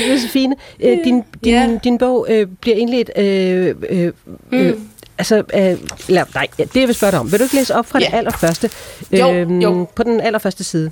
[0.10, 1.78] Josefine, øh, din, din, ja.
[1.84, 3.12] din bog øh, bliver indledt...
[3.18, 4.14] Øh, øh,
[4.52, 4.88] øh, mm.
[5.18, 7.32] Altså, øh, eller, nej, det jeg vil spørge dig om.
[7.32, 8.06] Vil du ikke læse op fra ja.
[8.06, 8.70] det allerførste?
[9.12, 9.88] Jo, øh, jo.
[9.96, 10.92] På den allerførste side.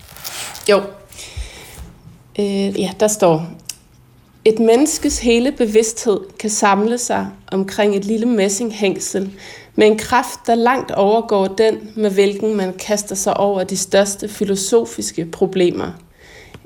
[0.69, 0.81] Jo.
[2.39, 3.49] Øh, ja, der står...
[4.45, 9.31] Et menneskes hele bevidsthed kan samle sig omkring et lille messinghængsel,
[9.79, 14.27] med en kraft, der langt overgår den, med hvilken man kaster sig over de største
[14.27, 15.87] filosofiske problemer.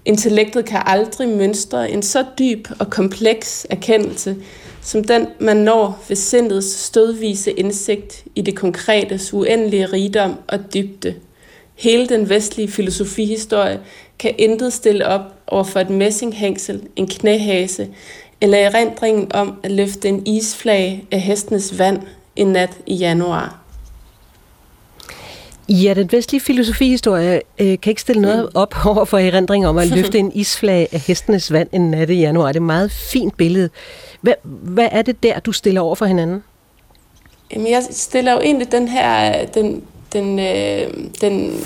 [0.06, 4.36] Intellektet kan aldrig mønstre en så dyb og kompleks erkendelse,
[4.82, 11.16] som den, man når ved sindets stødvise indsigt i det konkrete uendelige rigdom og dybde.
[11.76, 13.80] Hele den vestlige filosofihistorie
[14.20, 17.88] kan intet stille op over for et messinghængsel, en knæhase,
[18.42, 22.02] eller erindringen om at løfte en isflage af hestenes vand
[22.36, 23.60] en nat i januar.
[25.70, 29.88] Ja, den vestlige filosofihistorie øh, kan ikke stille noget op over for erindring om at
[29.96, 32.48] løfte en isflag af hestenes vand en nat i januar.
[32.48, 33.70] Det er et meget fint billede.
[34.22, 36.44] Hvad, hvad er det der, du stiller over for hinanden?
[37.54, 41.66] Jamen, jeg stiller jo egentlig den her, den, den, øh, den,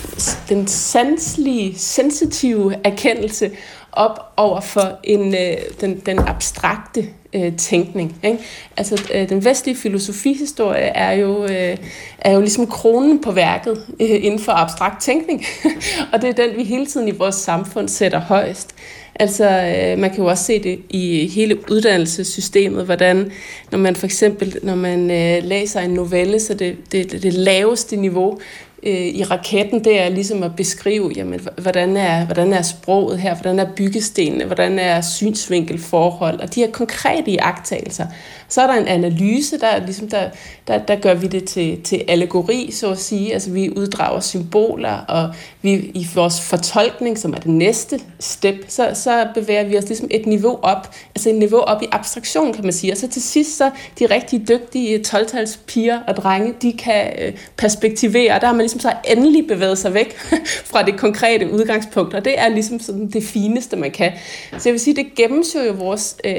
[0.49, 3.51] den sanslige, sensitive erkendelse
[3.97, 8.15] op over for en, øh, den, den abstrakte øh, tænkning.
[8.23, 8.37] Ikke?
[8.77, 11.77] Altså, øh, den vestlige filosofihistorie er jo, øh,
[12.19, 15.45] er jo ligesom kronen på værket øh, inden for abstrakt tænkning,
[16.13, 18.75] og det er den, vi hele tiden i vores samfund sætter højst.
[19.19, 23.31] Altså, øh, man kan jo også se det i hele uddannelsessystemet, hvordan,
[23.71, 27.33] når man for eksempel, når man øh, læser en novelle, så det, det, det, det
[27.33, 28.39] laveste niveau,
[28.83, 33.35] øh, i raketten, det er ligesom at beskrive, jamen, hvordan, er, hvordan er sproget her,
[33.35, 38.05] hvordan er byggestenene, hvordan er synsvinkelforhold, og de her konkrete iagtagelser.
[38.49, 40.29] Så er der en analyse, der, ligesom der,
[40.67, 43.33] der, der gør vi det til, til allegori, så at sige.
[43.33, 48.91] Altså vi uddrager symboler, og vi i vores fortolkning, som er det næste step, så,
[48.93, 52.63] så bevæger vi os ligesom et niveau op, altså et niveau op i abstraktion, kan
[52.63, 52.93] man sige.
[52.93, 55.27] Og så til sidst, så de rigtig dygtige 12
[55.67, 59.77] piger og drenge, de kan øh, perspektivere, og der har man ligesom så endelig bevæget
[59.77, 60.17] sig væk
[60.71, 64.11] fra det konkrete udgangspunkt, og det er ligesom sådan det fineste, man kan.
[64.51, 66.33] Så jeg vil sige, det gennemsøger jo vores, øh,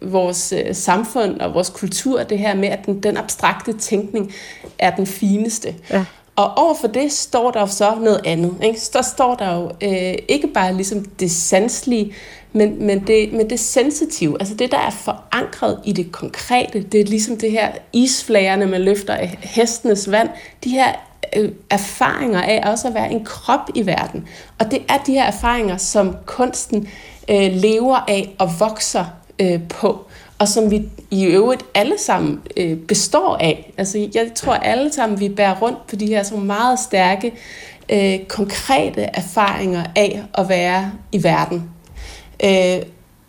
[0.00, 4.32] vores øh, samfund og vores kultur, det her med, at den, den abstrakte tænkning
[4.78, 5.74] er den fineste.
[5.90, 6.04] Ja.
[6.36, 8.54] Og overfor det står der jo så noget andet.
[8.62, 8.80] Ikke?
[8.92, 12.12] Der står der jo øh, ikke bare ligesom det sanselige,
[12.52, 17.00] men, men, det, men det sensitive, altså det, der er forankret i det konkrete, det
[17.00, 20.28] er ligesom det her isflagerne, man løfter af hestenes vand,
[20.64, 20.92] de her
[21.36, 24.28] øh, erfaringer af også at være en krop i verden.
[24.58, 26.88] Og det er de her erfaringer, som kunsten
[27.30, 29.04] øh, lever af og vokser
[29.38, 30.06] øh, på
[30.38, 33.72] og som vi i øvrigt alle sammen øh, består af.
[33.76, 37.32] Altså, jeg tror alle sammen, vi bærer rundt på de her så meget stærke,
[37.92, 41.70] øh, konkrete erfaringer af at være i verden.
[42.44, 42.82] Øh,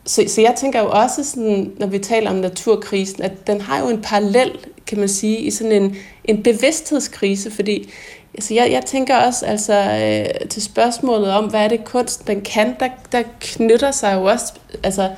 [0.06, 3.80] så, så jeg tænker jo også, sådan, når vi taler om naturkrisen, at den har
[3.80, 4.52] jo en parallel,
[4.88, 7.90] kan man sige, i sådan en, en bevidsthedskrise, fordi
[8.34, 12.42] altså jeg, jeg tænker også altså, øh, til spørgsmålet om, hvad er det kunst, den
[12.42, 15.10] kan, der, der knytter sig jo også altså,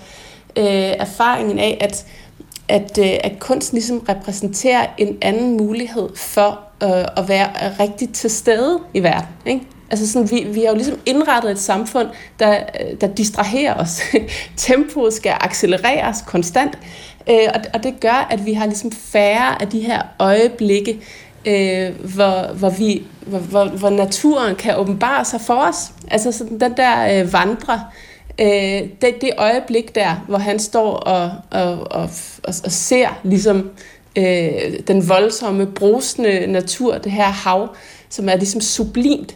[0.60, 0.66] øh,
[1.00, 2.06] erfaringen af, at,
[2.68, 8.30] at, øh, at kunsten ligesom repræsenterer en anden mulighed for øh, at være rigtig til
[8.30, 9.28] stede i verden.
[9.46, 9.62] Ikke?
[9.92, 12.08] Altså sådan, vi, vi har jo ligesom indrettet et samfund,
[12.40, 14.02] der, øh, der distraherer os.
[14.58, 16.78] Tempoet skal accelereres konstant,
[17.30, 21.00] øh, og, og det gør, at vi har ligesom færre af de her øjeblikke,
[21.46, 25.92] øh, hvor, hvor, vi, hvor, hvor, hvor naturen kan åbenbare sig for os.
[26.12, 27.82] Altså sådan den der øh, vandre,
[28.40, 32.10] øh, det, det øjeblik der, hvor han står og, og, og,
[32.44, 33.70] og, og ser ligesom
[34.16, 37.76] øh, den voldsomme, brusende natur, det her hav,
[38.10, 39.36] som er ligesom sublimt,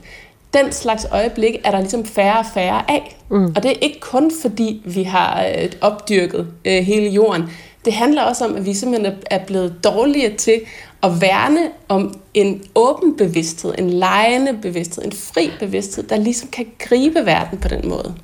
[0.54, 3.18] den slags øjeblik er der ligesom færre og færre af.
[3.30, 3.46] Mm.
[3.46, 7.44] Og det er ikke kun fordi, vi har øh, opdyrket øh, hele jorden.
[7.86, 10.62] Det handler også om, at vi simpelthen er blevet dårlige til
[11.04, 16.66] at værne om en åben bevidsthed, en lejende bevidsthed, en fri bevidsthed, der ligesom kan
[16.80, 18.16] gribe verden på den måde.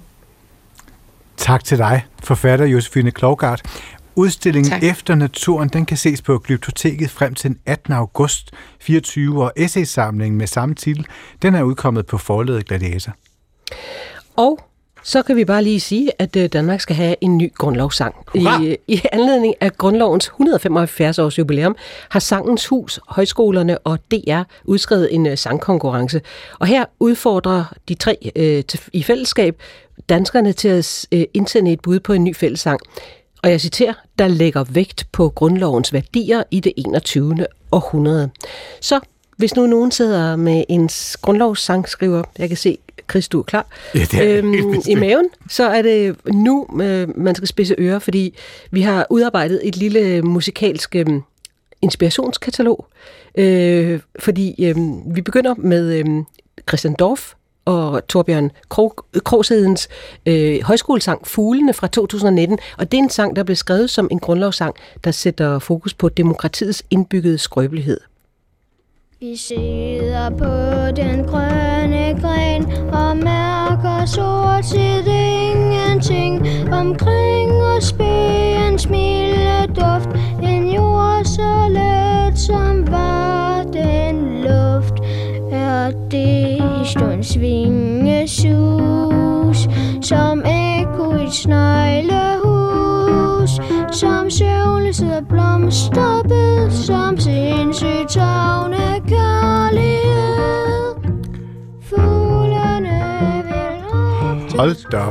[1.40, 3.62] Tak til dig, forfatter Josefine Klogart.
[4.16, 4.84] Udstillingen tak.
[4.84, 7.94] Efter Naturen, den kan ses på Glyptoteket frem til den 18.
[7.94, 11.06] august 24, og essaysamlingen med samme titel,
[11.42, 13.14] den er udkommet på forledet Gladiator.
[14.36, 14.60] Og
[15.10, 18.16] så kan vi bare lige sige, at øh, Danmark skal have en ny grundlovssang.
[18.36, 21.76] I, I anledning af grundlovens 175 års jubilæum
[22.10, 26.22] har Sangens Hus, højskolerne og DR udskrevet en øh, sangkonkurrence.
[26.60, 29.62] Og her udfordrer de tre øh, til, i fællesskab
[30.10, 32.80] danskerne til at øh, indsende et bud på en ny fællessang.
[33.44, 37.46] Og jeg citerer, der lægger vægt på grundlovens værdier i det 21.
[37.72, 38.30] århundrede.
[38.82, 39.00] Så
[39.38, 40.90] hvis nu nogen sidder med en
[41.22, 42.78] grundlovssangskriver, jeg kan se,
[43.10, 47.18] Chris, du er klar, ja, det er øhm, i maven, så er det nu, øh,
[47.18, 48.36] man skal spidse ører, fordi
[48.72, 51.06] vi har udarbejdet et lille musikalsk øh,
[51.82, 52.88] inspirationskatalog,
[53.36, 54.76] øh, fordi øh,
[55.16, 56.06] vi begynder med øh,
[56.70, 57.34] Christian Dorf,
[57.66, 58.52] og Torbjørn
[59.24, 59.90] Krogshedens
[60.26, 62.58] øh, højskolesang Fuglene fra 2019.
[62.78, 66.10] Og det er en sang, der blev skrevet som en grundlovssang, der sætter fokus på
[66.10, 68.00] demokratiets indbyggede skrøbelighed.
[69.22, 70.46] Vi sidder på
[70.96, 76.48] den grønne gren og mærker sort set ingenting.
[76.74, 80.10] Omkring os en smilde duft
[80.44, 84.94] en jord så let som var den luft.
[85.52, 87.24] Er det i stund
[88.28, 89.68] sus
[90.02, 92.20] som ekko i et sneglehus
[93.92, 98.12] som søvnlig sidder blomsterbed som sindssygt
[104.60, 105.04] Hold da.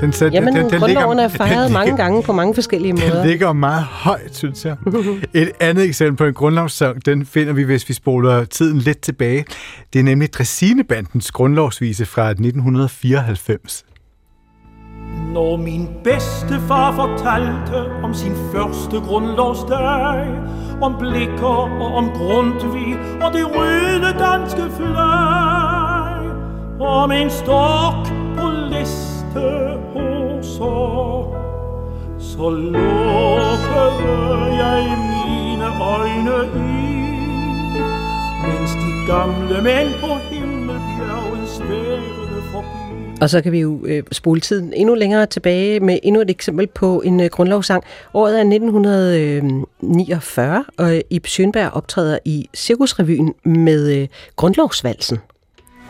[0.00, 3.18] Den, så, Jamen, den, den grundloven er fejret den, mange gange på mange forskellige måder.
[3.18, 4.76] Den ligger meget højt, synes jeg.
[5.34, 9.44] Et andet eksempel på en grundlovssang, den finder vi, hvis vi spoler tiden lidt tilbage.
[9.92, 13.84] Det er nemlig Dressinebandens grundlovsvise fra 1994.
[15.32, 20.26] Når min bedste far fortalte om sin første grundlovsdag,
[20.82, 26.18] om blikker og om Grundtvig og det røde danske flag,
[26.80, 29.78] om en stok på liste
[30.42, 31.24] så,
[32.18, 34.04] så lukkede
[34.64, 36.56] jeg mine øjne i,
[38.46, 42.68] mens de gamle mænd på himmelbjerget svævede forbi.
[43.20, 46.66] Og så kan vi jo øh, spole tiden endnu længere tilbage med endnu et eksempel
[46.66, 47.84] på en øh, grundlovssang.
[48.14, 55.18] Året er 1949, og Ib Schønberg optræder i Cirkusrevyen med øh, Grundlovsvalsen.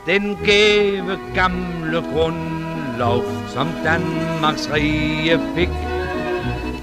[0.08, 5.68] Den gave gamle grundlov, som Danmarks rige fik,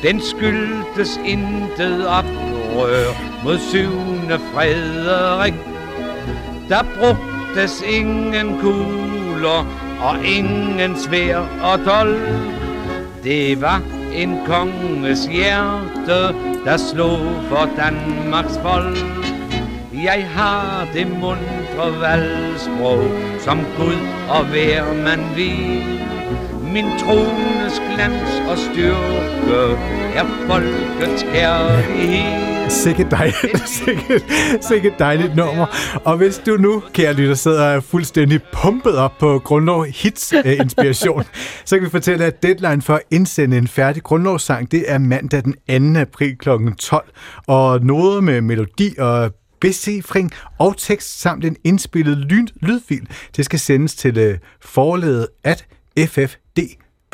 [0.03, 3.09] den skyldtes intet oprør
[3.43, 5.53] mod syvende Frederik.
[6.69, 9.65] Der brugtes ingen kugler
[10.01, 12.29] og ingen svær og dolk.
[13.23, 13.81] Det var
[14.13, 16.35] en konges hjerte,
[16.65, 19.34] der slog for Danmarks folk.
[20.03, 23.03] Jeg har det mundre valgsprog,
[23.39, 25.99] som Gud og hver man vil.
[26.73, 29.77] Min trones glans og styrke
[30.15, 32.69] er folkets kærlighed.
[32.69, 34.23] Sikke dejligt, sikke,
[34.62, 35.65] sikke dejligt nummer.
[36.05, 41.23] Og hvis du nu, kære lytter, sidder er fuldstændig pumpet op på Grundlov Hits inspiration,
[41.65, 45.43] så kan vi fortælle, at deadline for at indsende en færdig grundlovssang, det er mandag
[45.43, 45.99] den 2.
[45.99, 46.49] april kl.
[46.80, 47.05] 12.
[47.47, 53.08] Og noget med melodi og becifring og tekst samt en indspillet lyd, lydfil.
[53.36, 55.66] Det skal sendes til øh, uh, forledet at
[55.99, 57.06] ffd.dk.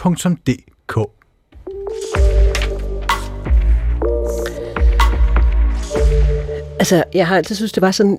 [6.80, 8.18] Altså, jeg har altid synes, det var sådan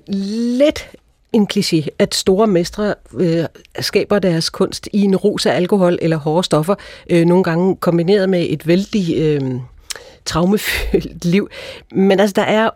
[0.57, 0.89] lidt
[1.33, 3.45] en kliché, at store mestre øh,
[3.79, 6.75] skaber deres kunst i en rus af alkohol eller hårde stoffer,
[7.09, 9.41] øh, nogle gange kombineret med et vældig øh,
[10.25, 11.49] traumefyldt liv.
[11.91, 12.69] Men altså, der er,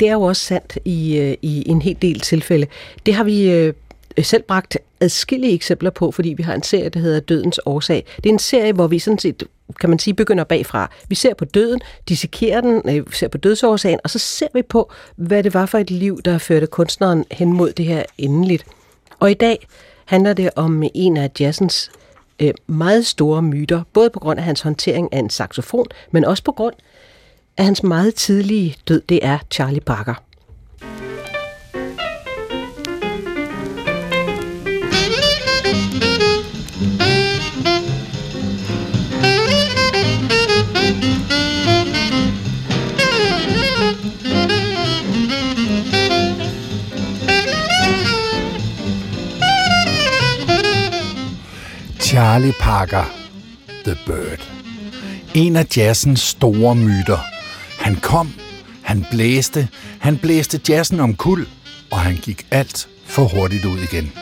[0.00, 2.66] det er jo også sandt i, øh, i en hel del tilfælde.
[3.06, 3.74] Det har vi øh,
[4.22, 8.04] selv bragt adskillige eksempler på, fordi vi har en serie, der hedder Dødens Årsag.
[8.16, 9.42] Det er en serie, hvor vi sådan set,
[9.80, 10.90] kan man sige, begynder bagfra.
[11.08, 14.62] Vi ser på døden, dissekerer den, øh, vi ser på dødsårsagen, og så ser vi
[14.62, 18.64] på, hvad det var for et liv, der førte kunstneren hen mod det her endeligt.
[19.20, 19.66] Og i dag
[20.04, 21.90] handler det om en af jazzens
[22.40, 26.42] øh, meget store myter, både på grund af hans håndtering af en saxofon, men også
[26.42, 26.74] på grund
[27.56, 30.14] af hans meget tidlige død, det er Charlie Parker.
[52.00, 53.04] Charlie Parker,
[53.84, 54.48] The Bird.
[55.34, 57.33] En af jazzens store myter.
[57.84, 58.32] Han kom,
[58.82, 59.68] han blæste,
[60.00, 61.46] han blæste jazzen om kul,
[61.90, 64.12] og han gik alt for hurtigt ud igen.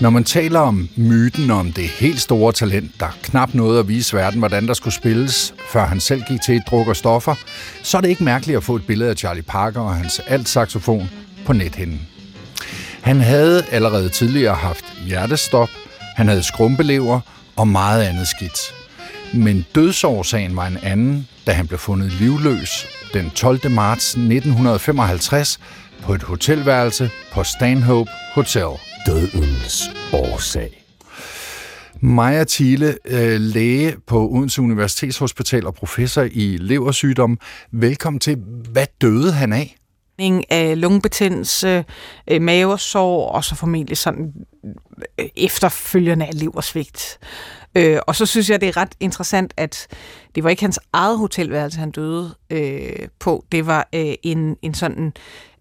[0.00, 4.16] Når man taler om myten om det helt store talent, der knap nåede at vise
[4.16, 7.34] verden, hvordan der skulle spilles, før han selv gik til et druk og stoffer,
[7.82, 11.10] så er det ikke mærkeligt at få et billede af Charlie Parker og hans alt-saxofon
[11.46, 12.00] på nethinden.
[13.02, 15.70] Han havde allerede tidligere haft hjertestop,
[16.16, 17.20] han havde skrumpelever
[17.56, 18.75] og meget andet skidt.
[19.34, 23.70] Men dødsårsagen var en anden, da han blev fundet livløs den 12.
[23.70, 25.60] marts 1955
[26.02, 28.80] på et hotelværelse på Stanhope Hotel.
[29.06, 30.82] Dødens årsag.
[32.00, 37.38] Maja Thiele, øh, læge på Odense Universitetshospital og professor i leversygdom.
[37.72, 38.36] Velkommen til.
[38.72, 39.76] Hvad døde han af?
[40.50, 41.84] af lungebetændelse,
[42.30, 44.32] øh, mavesår og så formentlig sådan
[45.20, 47.18] øh, efterfølgende af leversvigt.
[47.76, 49.86] Øh, og så synes jeg, det er ret interessant, at
[50.34, 53.44] det var ikke hans eget hotelværelse, han døde øh, på.
[53.52, 55.12] Det var øh, en, en sådan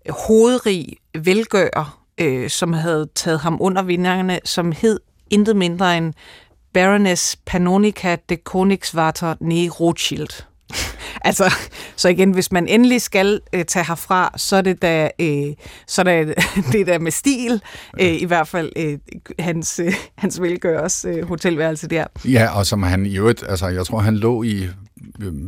[0.05, 4.99] øh, hovedrig velgører, øh, som havde taget ham under vinderne, som hed
[5.29, 6.13] intet mindre end
[6.73, 10.45] Baroness Panonica de Königswarter ne Rothschild
[11.21, 11.53] altså,
[11.95, 15.53] så igen, hvis man endelig skal øh, tage herfra, så er det da, øh,
[15.87, 16.35] så er det,
[16.71, 17.61] det der med stil,
[18.01, 18.97] øh, i hvert fald øh,
[19.39, 22.05] hans, øh, hans velgøres øh, hotelværelse der.
[22.25, 24.69] Ja, og som han i øvrigt, altså jeg tror, han lå i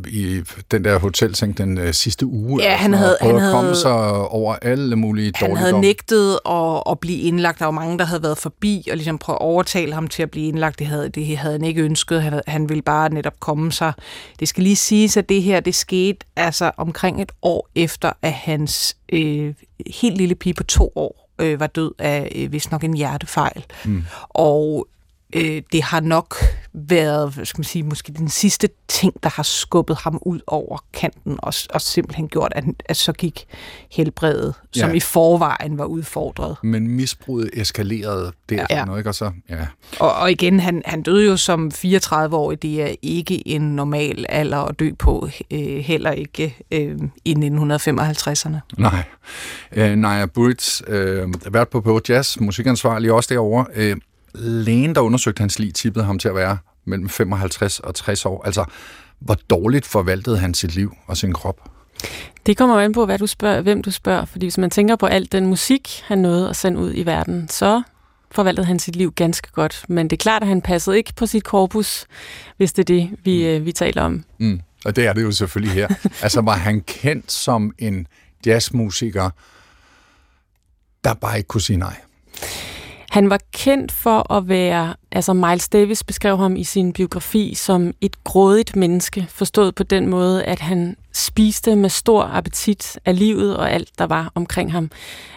[0.08, 2.62] i den der hotelseng den øh, sidste uge.
[2.62, 3.92] Ja, han havde, han havde komme sig
[4.28, 7.58] over alle mulige Han havde nægtet at, at blive indlagt.
[7.58, 10.30] Der var mange, der havde været forbi og ligesom prøvet at overtale ham til at
[10.30, 10.78] blive indlagt.
[10.78, 12.22] Det havde, det havde han ikke ønsket.
[12.22, 13.92] Han, han ville bare netop komme sig.
[14.40, 18.32] Det skal lige siges, at det her det skete altså omkring et år efter, at
[18.32, 19.54] hans øh,
[19.86, 23.64] helt lille pige på to år øh, var død af øh, vist nok en hjertefejl.
[23.84, 24.04] Mm.
[24.28, 24.88] Og
[25.36, 26.36] øh, det har nok
[26.72, 30.78] været, hvad skal man sige, måske den sidste ting, der har skubbet ham ud over
[30.92, 33.44] kanten, og, og simpelthen gjort, at, at så gik
[33.90, 34.80] helbredet, ja.
[34.80, 36.56] som i forvejen var udfordret.
[36.62, 38.84] Men misbruget eskalerede derfra, ja.
[38.84, 39.10] noget, ikke?
[39.10, 39.66] Og, så, ja.
[40.00, 44.58] og, og igen, han, han døde jo som 34-årig, det er ikke en normal alder
[44.58, 48.56] at dø på, øh, heller ikke øh, i 1955'erne.
[48.78, 49.02] Nej.
[49.72, 53.96] Øh, Naja Burits, øh, vært på På Jazz, musikansvarlig også derovre, øh,
[54.40, 58.42] lægen, der undersøgte hans liv, tippede ham til at være mellem 55 og 60 år.
[58.44, 58.64] Altså,
[59.18, 61.70] hvor dårligt forvaltede han sit liv og sin krop?
[62.46, 64.24] Det kommer an på, hvad du spørger, hvem du spørger.
[64.24, 67.48] Fordi hvis man tænker på alt den musik, han nåede at sende ud i verden,
[67.48, 67.82] så
[68.30, 69.84] forvaltede han sit liv ganske godt.
[69.88, 72.06] Men det er klart, at han passede ikke på sit korpus,
[72.56, 73.48] hvis det er det, vi, mm.
[73.48, 74.24] Øh, vi taler om.
[74.38, 74.60] Mm.
[74.84, 75.88] Og det er det jo selvfølgelig her.
[76.22, 78.06] altså, var han kendt som en
[78.46, 79.30] jazzmusiker,
[81.04, 81.96] der bare ikke kunne sige nej?
[83.18, 87.94] Han var kendt for at være, altså Miles Davis beskrev ham i sin biografi som
[88.00, 93.56] et grådigt menneske, forstået på den måde, at han spiste med stor appetit af livet
[93.56, 94.90] og alt, der var omkring ham.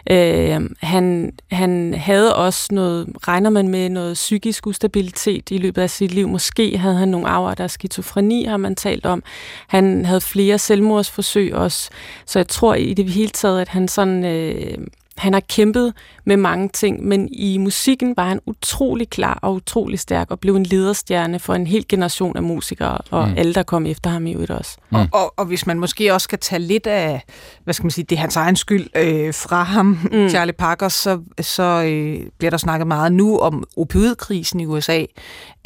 [0.09, 5.89] Øh, han, han havde også noget, regner man med, noget psykisk ustabilitet i løbet af
[5.89, 6.27] sit liv.
[6.27, 9.23] Måske havde han nogle arver, der skizofreni, har man talt om.
[9.67, 11.89] Han havde flere selvmordsforsøg også,
[12.25, 14.25] så jeg tror i det hele taget, at han sådan...
[14.25, 14.77] Øh,
[15.18, 15.93] han har kæmpet
[16.26, 20.55] med mange ting, men i musikken var han utrolig klar og utrolig stærk og blev
[20.55, 23.34] en lederstjerne for en hel generation af musikere, og mm.
[23.38, 24.78] alle, der kom efter ham i øvrigt også.
[24.89, 24.95] Mm.
[24.95, 27.24] Og, og, og hvis man måske også skal tage lidt af,
[27.64, 30.30] hvad skal man sige, det er hans egen skyld øh, fra ham, mm.
[30.30, 35.05] Charlie Parker, så, så øh, bliver der snakket meget nu om opioidkrisen i USA,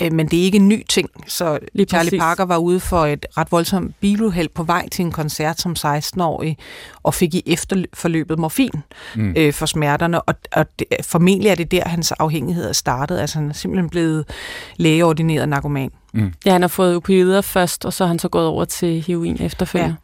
[0.02, 1.10] øh, men det er ikke en ny ting.
[1.28, 2.20] Så Lige Charlie præcis.
[2.20, 6.58] Parker var ude for et ret voldsomt biluheld på vej til en koncert som 16-årig,
[7.04, 8.72] og fik i efterforløbet morfin.
[9.16, 9.35] Mm.
[9.36, 13.20] Øh, for smerterne, og, og det, formentlig er det der, hans afhængighed er startet.
[13.20, 14.30] Altså han er simpelthen blevet
[14.78, 15.92] lægeordineret narkoman.
[16.14, 16.34] Mm.
[16.46, 19.42] Ja, han har fået opioider først, og så er han så gået over til heroin
[19.42, 19.96] efterfølgende.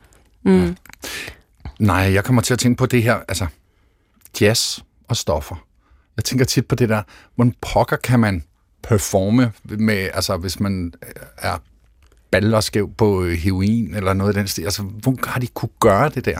[0.45, 0.51] Ja.
[0.51, 0.75] Mm.
[1.79, 3.47] Nej, jeg kommer til at tænke på det her, altså
[4.41, 5.55] jazz og stoffer.
[6.17, 7.01] Jeg tænker tit på det der,
[7.35, 8.43] hvordan pokker kan man
[8.83, 10.93] performe med, altså hvis man
[11.37, 11.57] er
[12.31, 14.63] ballerskæv på heroin eller noget af den stil.
[14.63, 16.39] Altså, hvor har de kunne gøre det der?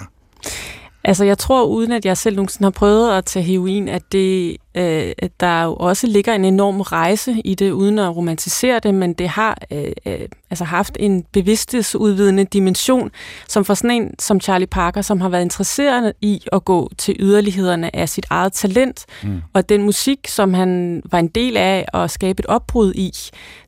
[1.04, 4.58] Altså, jeg tror, uden at jeg selv nogensinde har prøvet at tage heroin, at, det,
[4.76, 8.96] øh, at der jo også ligger en enorm rejse i det, uden at romantisere det,
[8.96, 13.12] men det har øh, øh, altså haft en bevidsthedsudvidende dimension,
[13.48, 17.16] som for sådan en som Charlie Parker, som har været interesseret i at gå til
[17.20, 19.42] yderlighederne af sit eget talent, mm.
[19.54, 23.12] og den musik, som han var en del af at skabe et opbrud i,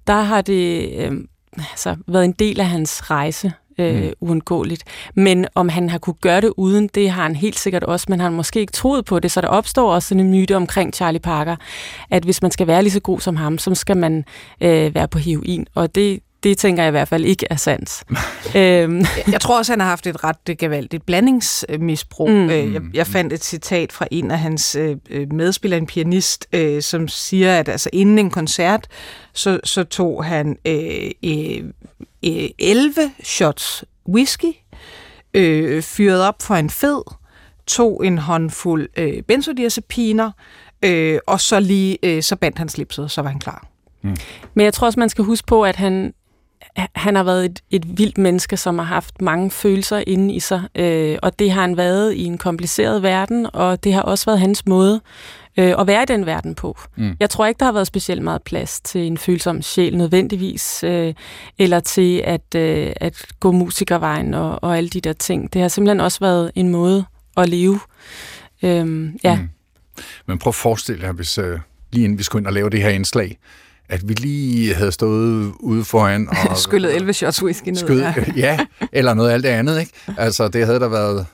[0.07, 1.11] der har det øh,
[1.57, 4.13] altså, været en del af hans rejse øh, mm.
[4.21, 4.83] uundgåeligt.
[5.15, 8.19] Men om han har kunne gøre det uden, det har han helt sikkert også, men
[8.19, 10.93] han har måske ikke troet på det, så der opstår også sådan en myte omkring
[10.93, 11.55] Charlie Parker,
[12.09, 14.25] at hvis man skal være lige så god som ham, så skal man
[14.61, 18.03] øh, være på heroin, og det, det tænker jeg i hvert fald ikke er sandt.
[18.55, 19.05] øhm.
[19.31, 22.29] Jeg tror også, han har haft et ret gevaldigt blandingsmisbrug.
[22.29, 22.49] Mm.
[22.49, 26.47] Øh, jeg, jeg fandt et citat fra en af hans øh, øh, medspillere, en pianist,
[26.53, 28.87] øh, som siger, at altså, inden en koncert,
[29.33, 31.11] så, så tog han øh,
[32.23, 34.53] øh, 11 shots whisky,
[35.33, 37.01] øh, fyret op for en fed,
[37.67, 40.31] tog en håndfuld øh, benzodiazepiner,
[40.85, 43.67] øh, og så lige øh, så bandt han slipset, så var han klar.
[44.01, 44.15] Mm.
[44.53, 46.13] Men jeg tror også, man skal huske på, at han,
[46.75, 50.63] han har været et, et vildt menneske, som har haft mange følelser inde i sig,
[50.75, 54.39] øh, og det har han været i en kompliceret verden, og det har også været
[54.39, 55.01] hans måde
[55.57, 56.77] øh, at være i den verden på.
[56.95, 57.15] Mm.
[57.19, 61.13] Jeg tror ikke, der har været specielt meget plads til en følsom sjæl nødvendigvis, øh,
[61.59, 65.53] eller til at, øh, at gå musikervejen og, og alle de der ting.
[65.53, 67.05] Det har simpelthen også været en måde
[67.37, 67.79] at leve.
[68.63, 69.35] Øh, ja.
[69.35, 69.49] Mm.
[70.25, 71.59] Men prøv at forestille jer, hvis øh,
[71.91, 73.37] lige inden vi skulle ind og lave det her indslag,
[73.89, 76.57] at vi lige havde stået ude foran og...
[76.57, 77.75] Skyllet 11 shots whisky ned.
[77.75, 78.13] Skyd, ja.
[78.35, 78.59] ja,
[78.91, 79.91] eller noget alt det andet, ikke?
[80.17, 81.25] Altså, det havde der været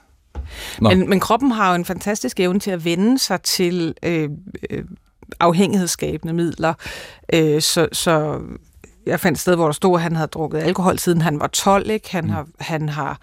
[0.82, 4.30] men, men kroppen har jo en fantastisk evne til at vende sig til øh,
[4.70, 4.84] øh,
[5.40, 6.74] afhængighedsskabende midler.
[7.34, 8.42] Øh, så, så
[9.06, 11.48] jeg fandt et sted, hvor der stod, at han havde drukket alkohol siden han var
[11.48, 11.90] 12.
[11.90, 12.12] Ikke?
[12.12, 12.30] Han, mm.
[12.30, 13.20] har, han har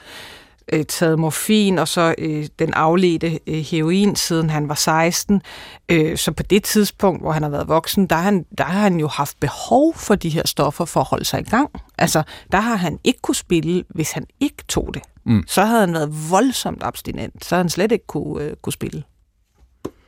[0.72, 5.42] øh, taget morfin og så øh, den afledte øh, heroin siden han var 16.
[5.88, 8.80] Øh, så på det tidspunkt, hvor han har været voksen, der har, han, der har
[8.80, 11.70] han jo haft behov for de her stoffer for at holde sig i gang.
[11.98, 15.02] Altså, der har han ikke kunne spille, hvis han ikke tog det.
[15.24, 15.44] Mm.
[15.46, 17.44] Så havde han været voldsomt abstinent.
[17.44, 19.02] Så havde han slet ikke kunne, øh, kunne spille.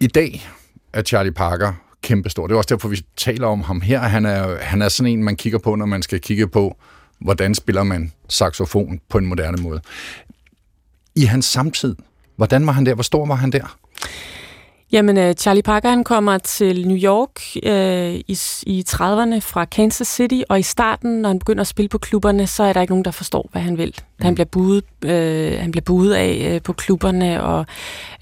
[0.00, 0.48] I dag
[0.92, 2.46] er Charlie Parker kæmpestor.
[2.46, 4.00] Det er også derfor, vi taler om ham her.
[4.00, 6.76] Han er, han er sådan en, man kigger på, når man skal kigge på,
[7.20, 9.80] hvordan spiller man saxofon på en moderne måde.
[11.19, 11.97] I hans samtid,
[12.37, 12.95] hvordan var han der?
[12.95, 13.77] Hvor stor var han der?
[14.93, 20.09] Jamen, uh, Charlie Parker han kommer til New York uh, i, i 30'erne fra Kansas
[20.09, 22.93] City, og i starten, når han begynder at spille på klubberne, så er der ikke
[22.93, 23.95] nogen, der forstår, hvad han vil.
[23.99, 24.24] Mm.
[24.24, 27.66] Han bliver budet, uh, han bliver budet af uh, på klubberne, og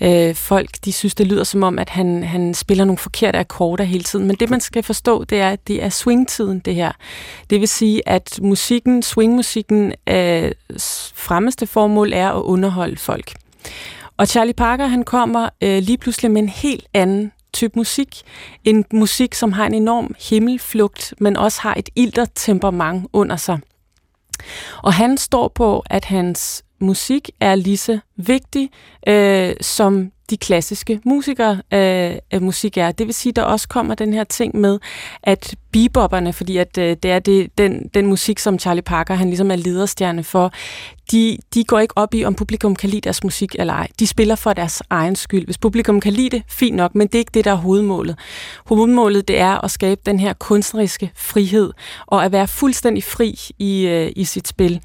[0.01, 3.85] uh, folk de synes, det lyder som om, at han, han spiller nogle forkerte akkorder
[3.85, 4.27] hele tiden.
[4.27, 6.93] Men det, man skal forstå, det er, at det er swingtiden, det her.
[7.51, 10.51] Det vil sige, at musikken, swingmusikken, uh,
[11.15, 13.33] fremmeste formål er at underholde folk.
[14.17, 18.23] Og Charlie Parker, han kommer øh, lige pludselig med en helt anden type musik.
[18.65, 23.59] En musik, som har en enorm himmelflugt, men også har et ilter temperament under sig.
[24.83, 28.71] Og han står på, at hans musik er lige så vigtig
[29.07, 32.93] øh, som de klassiske musikere øh, musik er.
[32.93, 34.79] Det vil sige, der også kommer den her ting med,
[35.23, 39.27] at bebopperne, fordi at øh, det er det, den, den musik, som Charlie Parker han
[39.27, 40.53] ligesom er lederstjerne for,
[41.13, 43.89] de, de går ikke op i, om publikum kan lide deres musik eller ej.
[43.99, 45.45] De spiller for deres egen skyld.
[45.45, 48.19] Hvis publikum kan lide det, fint nok, men det er ikke det, der er hovedmålet.
[48.67, 51.73] Hovedmålet, det er at skabe den her kunstneriske frihed,
[52.07, 54.81] og at være fuldstændig fri i, øh, i sit spil.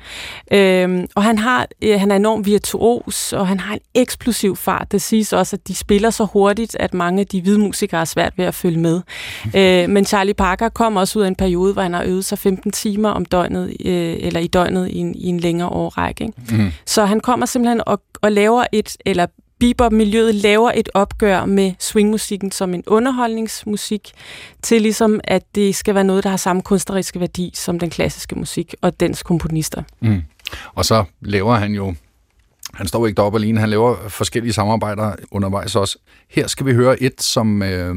[0.54, 4.92] Øhm, og han, har, øh, han er enormt virtuos, og han har en eksplosiv fart.
[4.92, 8.06] Det siges også, at de spiller så hurtigt, at mange af de hvide musikere er
[8.06, 9.02] svært ved at følge med.
[9.58, 12.40] øh, men Charlie Parker kom også ud af en periode, hvor han har øvet sig
[12.40, 16.11] 15 timer om døgnet, øh, eller i døgnet i en, i en længere årrække.
[16.20, 16.34] Ikke?
[16.52, 16.72] Mm.
[16.86, 19.26] Så han kommer simpelthen og, og laver et, eller
[19.60, 24.12] bebop-miljøet laver et opgør med swingmusikken som en underholdningsmusik,
[24.62, 28.36] til ligesom, at det skal være noget, der har samme kunstneriske værdi som den klassiske
[28.36, 29.84] musik og dens komponister.
[30.00, 30.22] Mm.
[30.76, 31.96] Og så laver han jo
[32.74, 35.98] han står ikke deroppe alene, han laver forskellige samarbejder undervejs også.
[36.30, 37.96] Her skal vi høre et, som, øh,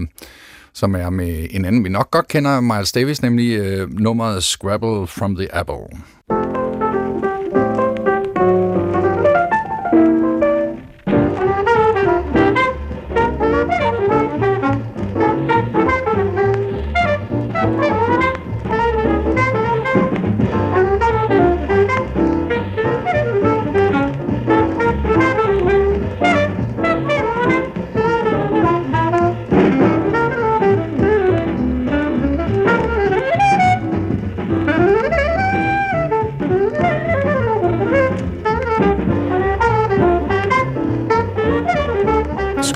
[0.72, 5.06] som er med en anden, vi nok godt kender, Miles Davis, nemlig øh, nummeret Scrabble
[5.06, 6.63] from the Apple.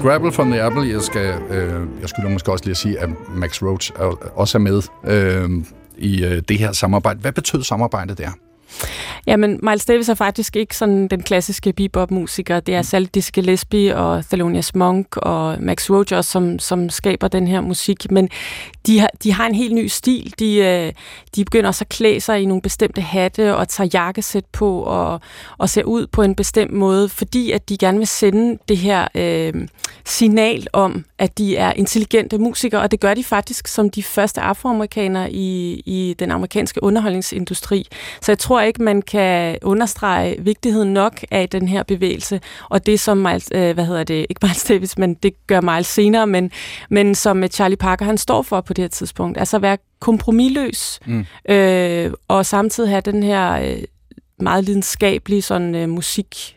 [0.09, 3.63] Scrabble from the Apple, jeg, skal, øh, jeg skulle måske også lige sige, at Max
[3.63, 5.51] Roach er, også er med øh,
[5.99, 7.21] i øh, det her samarbejde.
[7.21, 8.31] Hvad betød samarbejdet der?
[9.29, 12.61] Jamen, Miles Davis er faktisk ikke sådan den klassiske bebop-musiker.
[12.61, 17.49] Det er særligt Dizzy Gillespie og Thelonious Monk og Max også, som, som skaber den
[17.49, 18.11] her musik.
[18.11, 18.29] Men
[18.87, 20.35] de har, de har en helt ny stil.
[20.39, 20.93] De, øh,
[21.37, 25.21] de begynder også at klæde sig i nogle bestemte hatte og tager jakkesæt på og,
[25.59, 29.09] og ser ud på en bestemt måde, fordi at de gerne vil sende det her
[29.15, 29.69] øh,
[30.05, 34.41] signal om, at de er intelligente musikere, og det gør de faktisk som de første
[34.41, 37.87] afroamerikanere i, i den amerikanske underholdningsindustri.
[38.21, 39.18] Så jeg tror ikke, man kan
[39.63, 44.27] understrege vigtigheden nok af den her bevægelse, og det som Miles, øh, hvad hedder det,
[44.31, 46.51] ikke Miles Davis, men det gør Miles senere, men,
[46.91, 49.39] men som Charlie Parker han står for på det her tidspunkt.
[49.39, 51.27] Altså at være kompromilløs, mm.
[51.49, 53.83] øh, og samtidig have den her øh,
[54.41, 56.57] meget lidenskabelige sådan øh, musik.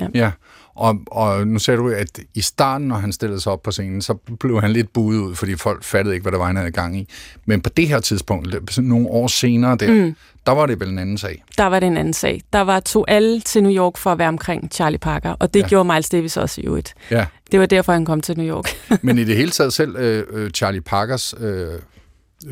[0.00, 0.06] Ja.
[0.14, 0.30] ja.
[0.76, 4.02] Og, og nu ser du, at i starten, når han stillede sig op på scenen,
[4.02, 6.70] så blev han lidt buet ud, fordi folk fattede ikke, hvad der var, han havde
[6.70, 7.08] gang i.
[7.44, 10.16] Men på det her tidspunkt, nogle år senere der, mm.
[10.46, 11.44] der var det vel en anden sag.
[11.58, 12.42] Der var det en anden sag.
[12.52, 15.60] Der var to alle til New York for at være omkring Charlie Parker, og det
[15.60, 15.68] ja.
[15.68, 16.94] gjorde Miles Davis også i øvrigt.
[17.10, 17.26] Ja.
[17.52, 18.68] Det var derfor, han kom til New York.
[19.02, 21.68] Men i det hele taget selv, øh, øh, Charlie Parkers øh,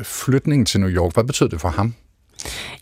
[0.03, 1.93] flytning til New York, hvad betød det for ham?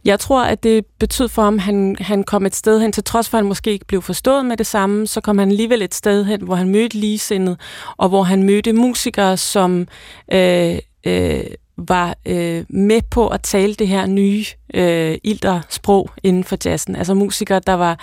[0.06, 3.04] Jeg tror, at det betød for ham, at han, han kom et sted hen, til
[3.04, 5.82] trods for, at han måske ikke blev forstået med det samme, så kom han alligevel
[5.82, 7.60] et sted hen, hvor han mødte ligesindet,
[7.98, 9.88] og hvor han mødte musikere, som
[10.32, 11.44] øh, øh,
[11.78, 16.96] var øh, med på at tale det her nye øh, ildre sprog inden for jazzen.
[16.96, 18.00] Altså musikere, der var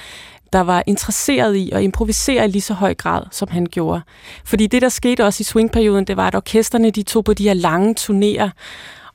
[0.53, 4.01] der var interesseret i at improvisere i lige så høj grad, som han gjorde.
[4.45, 7.45] Fordi det, der skete også i swingperioden, det var, at orkesterne de tog på de
[7.45, 8.51] her lange turnéer,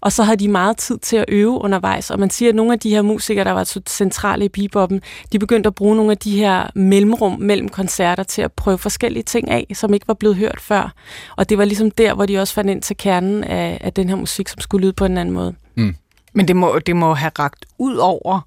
[0.06, 2.12] og så havde de meget tid til at øve undervejs.
[2.12, 5.02] Og man siger, at nogle af de her musikere, der var så centrale i beboppen,
[5.32, 9.24] de begyndte at bruge nogle af de her mellemrum mellem koncerter til at prøve forskellige
[9.24, 10.94] ting af, som ikke var blevet hørt før.
[11.36, 14.10] Og det var ligesom der, hvor de også fandt ind til kernen af, af den
[14.10, 15.56] her musik, som skulle lyde på en anden måde.
[15.76, 15.96] Mm.
[16.34, 18.42] Men det må, det må have ragt ud over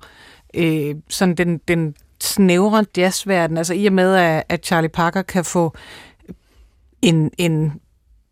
[0.55, 5.45] øh, sådan den, den snævre jazzverden, altså i og med, at, at Charlie Parker kan
[5.45, 5.77] få
[7.03, 7.73] en, en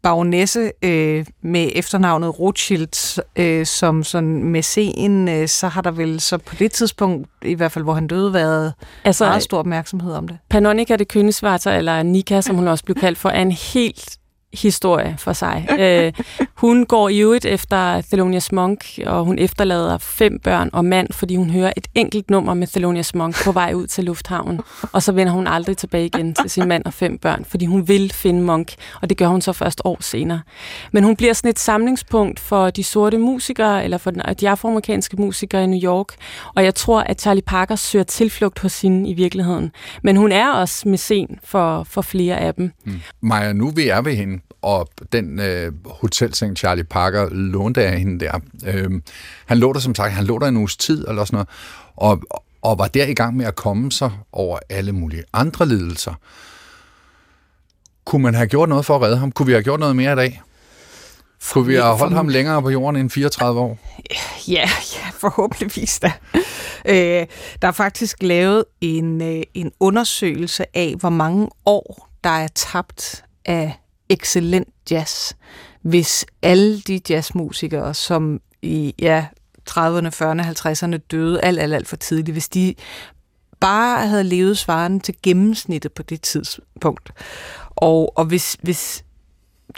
[0.06, 6.38] baronesse øh, med efternavnet Rothschild øh, som sådan mæcen, øh, så har der vel så
[6.38, 8.72] på det tidspunkt, i hvert fald hvor han døde, været
[9.04, 10.38] altså, meget stor opmærksomhed om det.
[10.50, 14.16] Panonica det Königsvarter, eller Nika, som hun også blev kaldt for, er en helt
[14.62, 15.68] historie for sig.
[15.80, 16.12] øh,
[16.54, 21.36] hun går i øvrigt efter Thelonious Monk, og hun efterlader fem børn og mand, fordi
[21.36, 24.60] hun hører et enkelt nummer med Thelonious Monk på vej ud til lufthavnen.
[24.92, 27.88] Og så vender hun aldrig tilbage igen til sin mand og fem børn, fordi hun
[27.88, 30.40] vil finde Monk, og det gør hun så først år senere.
[30.92, 35.64] Men hun bliver sådan et samlingspunkt for de sorte musikere, eller for de afroamerikanske musikere
[35.64, 36.14] i New York,
[36.54, 39.72] og jeg tror, at Charlie Parker søger tilflugt hos hende i virkeligheden.
[40.02, 42.72] Men hun er også mecen for, for flere af dem.
[42.84, 43.00] Mm.
[43.22, 48.24] Maja, nu vi er ved hende, og den øh, hotelseng, Charlie Parker lånte af hende
[48.24, 48.90] der, øh,
[49.46, 51.48] han lå der som sagt, han lå der en uges tid, eller sådan noget,
[51.96, 52.22] og,
[52.62, 56.14] og var der i gang med at komme sig over alle mulige andre lidelser.
[58.04, 59.32] Kunne man have gjort noget for at redde ham?
[59.32, 60.42] Kunne vi have gjort noget mere i dag?
[61.52, 63.78] Kunne vi have holdt ham længere på jorden end 34 år?
[64.48, 66.12] Ja, ja forhåbentligvis da.
[66.84, 67.26] Øh,
[67.62, 73.24] der er faktisk lavet en, øh, en undersøgelse af, hvor mange år, der er tabt
[73.44, 75.32] af excellent jazz,
[75.82, 79.26] hvis alle de jazzmusikere, som i ja,
[79.70, 82.74] 30'erne, 40'erne, 50'erne døde alt, alt, alt for tidligt, hvis de
[83.60, 87.12] bare havde levet svarende til gennemsnittet på det tidspunkt.
[87.70, 89.04] Og, og hvis, hvis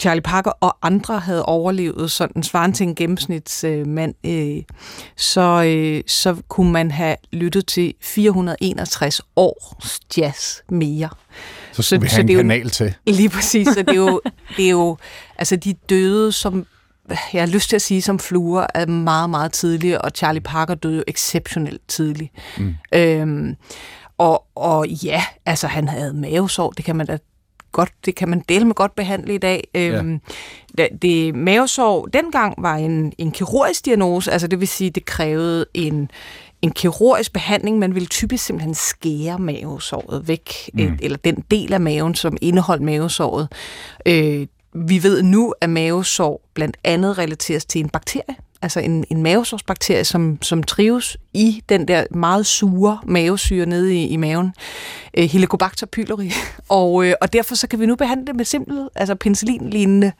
[0.00, 4.62] Charlie Parker og andre havde overlevet sådan svarende til en gennemsnitsmand, øh,
[5.16, 11.08] så, øh, så kunne man have lyttet til 461 års jazz mere.
[11.82, 12.94] Så skulle så, vi have en kanal jo, til.
[13.06, 14.20] Lige præcis, så det er jo,
[14.56, 14.96] det er jo
[15.38, 16.66] altså de døde, som
[17.32, 20.74] jeg har lyst til at sige, som fluer, er meget, meget tidlige, og Charlie Parker
[20.74, 22.32] døde jo exceptionelt tidligt.
[22.58, 22.74] Mm.
[22.94, 23.56] Øhm,
[24.18, 27.18] og, og ja, altså han havde mavesår, det kan man da
[27.72, 29.68] godt, det kan man dele med godt behandle i dag.
[29.74, 30.20] Øhm,
[30.78, 30.82] ja.
[30.82, 35.66] det, det mavesår dengang var en, en kirurgisk diagnose, altså det vil sige, det krævede
[35.74, 36.10] en
[36.62, 40.98] en kirurgisk behandling, man vil typisk simpelthen skære mavesåret væk, mm.
[41.02, 43.48] eller den del af maven, som indeholdt mavesåret.
[44.06, 49.22] Øh, vi ved nu, at mavesår blandt andet relateres til en bakterie, altså en, en
[49.22, 54.52] mavesårsbakterie, som, som trives i den der meget sure mavesyre nede i, i maven,
[55.18, 56.32] øh, Helicobacter pylori,
[56.68, 60.12] og, øh, og derfor så kan vi nu behandle det med simpel, altså penicillin-lignende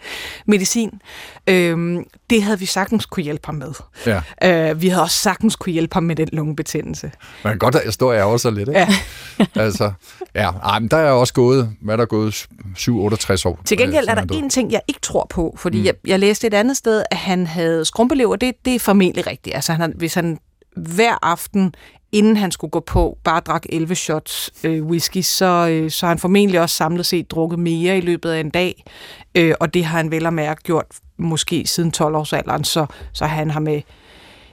[0.47, 1.01] medicin.
[1.47, 1.99] Øh,
[2.31, 3.73] det havde vi sagtens kunne hjælpe ham med.
[4.07, 4.71] Ja.
[4.71, 7.11] Øh, vi havde også sagtens kunne hjælpe ham med den lungebetændelse.
[7.45, 8.81] Man kan godt at jeg står og ærger sig lidt, ikke?
[8.81, 8.89] Ja.
[9.65, 9.93] altså,
[10.35, 12.49] ja, ej, men der er også gået, hvad er der gået,
[12.79, 13.61] 7-68 år.
[13.65, 15.85] Til gengæld øh, er der en ting, jeg ikke tror på, fordi mm.
[15.85, 18.37] jeg, jeg læste et andet sted, at han havde skrumpelever.
[18.37, 19.57] Det, det er formentlig rigtigt.
[19.57, 20.39] Altså, han, hvis han
[20.79, 21.75] hver aften,
[22.13, 26.19] inden han skulle gå på, bare drak 11 shots øh, whisky, så, øh, så han
[26.19, 28.85] formentlig også samlet set drukket mere i løbet af en dag.
[29.35, 33.51] Øh, og det har han vel og mærke gjort måske siden 12-årsalderen, så, så han
[33.51, 33.83] har med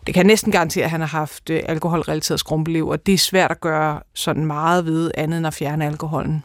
[0.05, 2.41] det kan jeg næsten garantere, at han har haft øh, alkoholrelateret
[2.83, 6.43] og Det er svært at gøre sådan meget ved, andet end at fjerne alkoholen.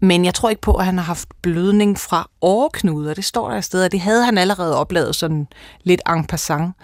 [0.00, 3.14] Men jeg tror ikke på, at han har haft blødning fra åreknuder.
[3.14, 5.46] Det står der et sted, og det havde han allerede oplevet sådan
[5.82, 6.74] lidt en passant.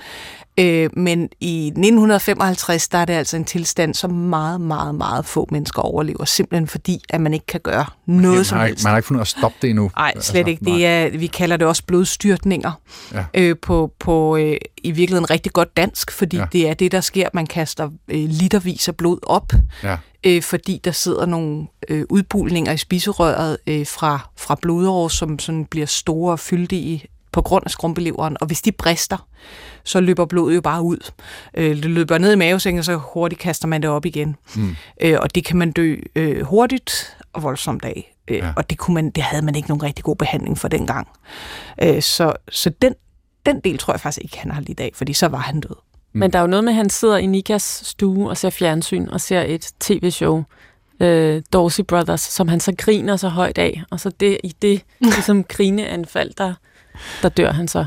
[0.61, 5.49] Øh, men i 1955, der er det altså en tilstand, som meget, meget, meget få
[5.51, 8.85] mennesker overlever, simpelthen fordi, at man ikke kan gøre noget man som har, helst.
[8.85, 9.91] man har ikke fundet at stoppe det endnu.
[9.97, 10.65] Nej, slet ikke.
[10.65, 12.73] Det er, vi kalder det også blodstyrtninger
[13.13, 13.25] Ja.
[13.35, 16.45] øh, på, på øh, i virkeligheden rigtig godt dansk, fordi ja.
[16.53, 17.29] det er det, der sker.
[17.35, 19.53] Man kaster øh, litervis af blod op,
[19.83, 19.97] Ja.
[20.27, 25.65] øh, fordi der sidder nogle øh, udbulninger i spiserøret øh, fra, fra blodår, som sådan
[25.65, 27.05] bliver store og fyldige
[27.37, 29.29] på grund af skrumpeleveren, og hvis de brister,
[29.85, 31.11] så løber blodet jo bare ud.
[31.55, 34.37] Øh, det løber ned i mavesækken, og så hurtigt kaster man det op igen.
[34.55, 34.77] Mm.
[35.01, 38.15] Øh, og det kan man dø øh, hurtigt og voldsomt af.
[38.29, 38.53] Øh, Ja.
[38.57, 41.09] Og det, kunne man, det havde man ikke nogen rigtig god behandling for dengang.
[41.83, 42.95] Øh, så så den,
[43.47, 45.77] den del tror jeg faktisk ikke, han har lidt af, fordi så var han død.
[46.13, 49.09] Men der er jo noget med, at han sidder i Nikas stue og ser fjernsyn
[49.09, 50.45] og ser et tv-show,
[51.01, 53.83] øh, Dorsey Brothers, som han så griner så højt af.
[53.91, 56.55] Og så det, i det ligesom grineanfald, der,
[57.23, 57.87] der dør han så.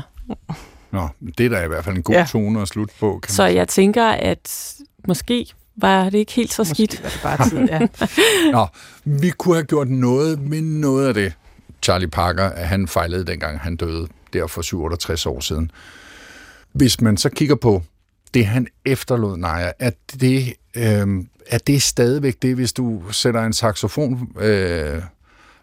[0.90, 1.08] Nå,
[1.38, 2.26] det er da i hvert fald en god Ja.
[2.30, 3.18] tone at slutte på.
[3.22, 4.74] Kan Så jeg tænker, at
[5.08, 5.46] måske
[5.76, 7.02] var det ikke helt så skidt.
[7.02, 7.80] Var det bare tid, ja.
[8.58, 8.66] Nå,
[9.04, 11.32] vi kunne have gjort noget med noget af det.
[11.82, 15.70] Charlie Parker, at han fejlede dengang han døde, der for 67 år siden.
[16.72, 17.82] Hvis man så kigger på
[18.34, 19.90] det, han efterlod Naja, er
[20.20, 25.02] det, øh, er det stadigvæk det, hvis du sætter en saxofon øh,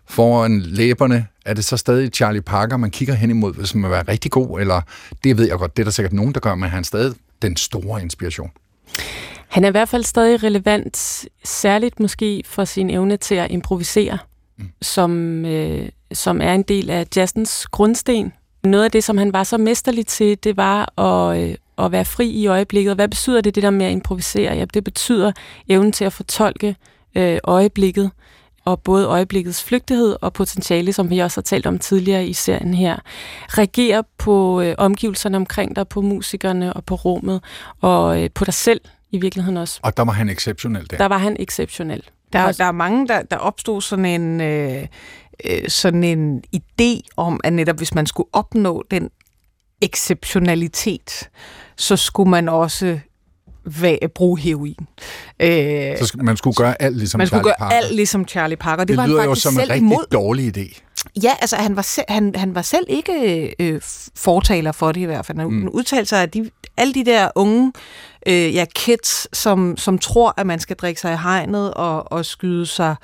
[0.10, 3.92] foran læberne, er det så stadig Charlie Parker, man kigger hen imod, hvis man vil
[3.92, 4.82] være rigtig god, eller
[5.24, 7.16] det ved jeg godt, det er der sikkert nogen, der gør, men han er stadig
[7.42, 8.52] den store inspiration.
[9.48, 14.18] Han er i hvert fald stadig relevant, særligt måske for sin evne til at improvisere,
[14.58, 14.70] mm.
[14.82, 18.34] som, øh, som er en del af jazzens grundsten.
[18.64, 22.06] Noget af det, som han var så mesterlig til, det var at, øh, at være
[22.06, 22.96] fri i øjeblikket.
[22.96, 24.56] Hvad betyder det, det der med at improvisere?
[24.56, 25.32] Ja, det betyder
[25.70, 26.76] evnen til at fortolke
[27.16, 28.12] øh, øjeblikket,
[28.68, 32.74] og både øjeblikkets flygtighed og potentiale, som vi også har talt om tidligere i serien
[32.74, 32.96] her.
[33.48, 37.44] Reagere på øh, omgivelserne omkring dig, på musikerne og på rummet,
[37.82, 39.80] og øh, på dig selv i virkeligheden også.
[39.84, 40.98] Og der var han exceptionel der.
[40.98, 42.04] Der var han exceptionel.
[42.34, 44.88] Der, der er mange, der, der opstod sådan en, øh,
[45.46, 49.10] øh, sådan en idé om, at netop hvis man skulle opnå den
[49.82, 51.30] exceptionalitet,
[51.78, 53.00] så skulle man også
[54.16, 54.88] bruge heroin.
[55.40, 57.76] Øh, Så skal, man skulle gøre alt ligesom man skulle Charlie gøre Parker.
[57.76, 58.84] alt ligesom Charlie Parker.
[58.84, 60.06] Det, det var lyder jo faktisk som en rigtig imod.
[60.12, 60.82] dårlig idé.
[61.24, 63.82] Ja, altså han var, selv, han, han var selv ikke øh,
[64.16, 65.38] fortaler for det i hvert fald.
[65.38, 65.68] Han mm.
[65.68, 67.74] udtalte sig, at de, alle de der unge
[68.28, 72.26] øh, ja, kids, som, som tror, at man skal drikke sig i hegnet og, og
[72.26, 72.96] skyde sig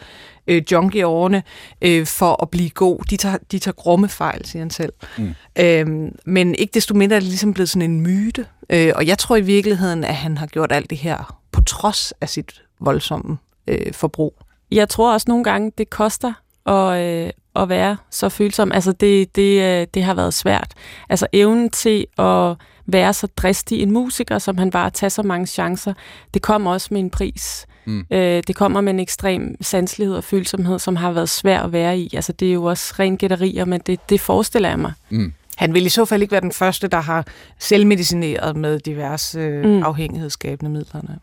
[0.47, 1.43] øh, junk i årene
[1.81, 4.93] øh, for at blive god, de tager, de tager grumme fejl, siger han selv.
[5.17, 5.33] Mm.
[5.59, 8.45] Øhm, men ikke desto mindre er det ligesom blevet sådan en myte.
[8.69, 12.13] Øh, og jeg tror i virkeligheden, at han har gjort alt det her på trods
[12.21, 13.37] af sit voldsomme
[13.67, 14.39] øh, forbrug.
[14.71, 16.33] Jeg tror også nogle gange, det koster
[16.65, 18.71] at, øh, at være så følsom.
[18.71, 20.73] Altså det, det, øh, det har været svært.
[21.09, 25.23] Altså evnen til at være så dristig en musiker, som han var at tage så
[25.23, 25.93] mange chancer,
[26.33, 27.65] det kom også med en pris.
[27.85, 28.05] Mm.
[28.11, 31.97] Øh, det kommer med en ekstrem sanselighed og følsomhed, som har været svær at være
[31.99, 32.09] i.
[32.13, 34.93] Altså det er jo også ren gætterier, men det, det forestiller jeg mig.
[35.09, 35.33] Mm.
[35.57, 37.25] Han vil i så fald ikke være den første, der har
[37.59, 39.69] selvmedicineret med diverse øh, Mm.
[39.69, 39.83] mm.
[39.83, 41.19] afhængighedsskabende midlerne.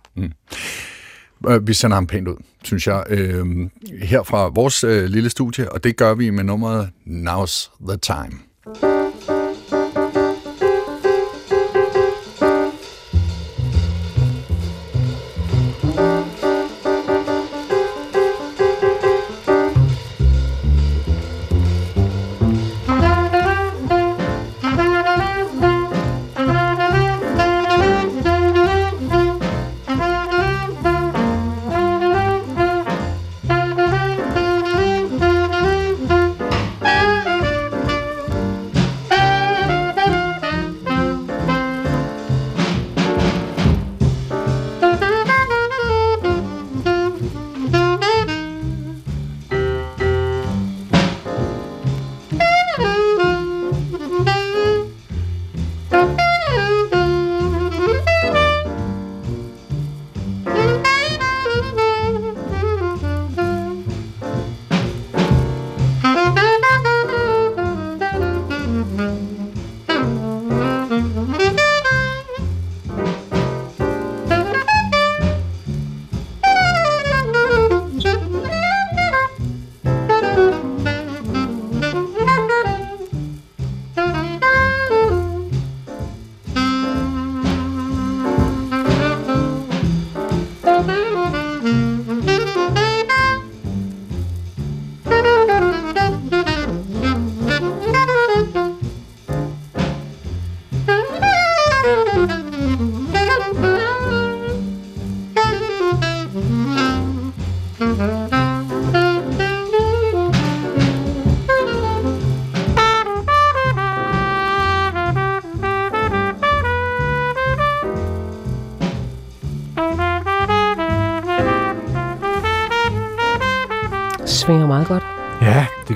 [1.49, 3.47] Øh, Vi sender ham pænt ud, synes jeg, øh,
[4.03, 9.00] her fra vores øh, lille studie, og det gør vi med nummeret Now's the Time.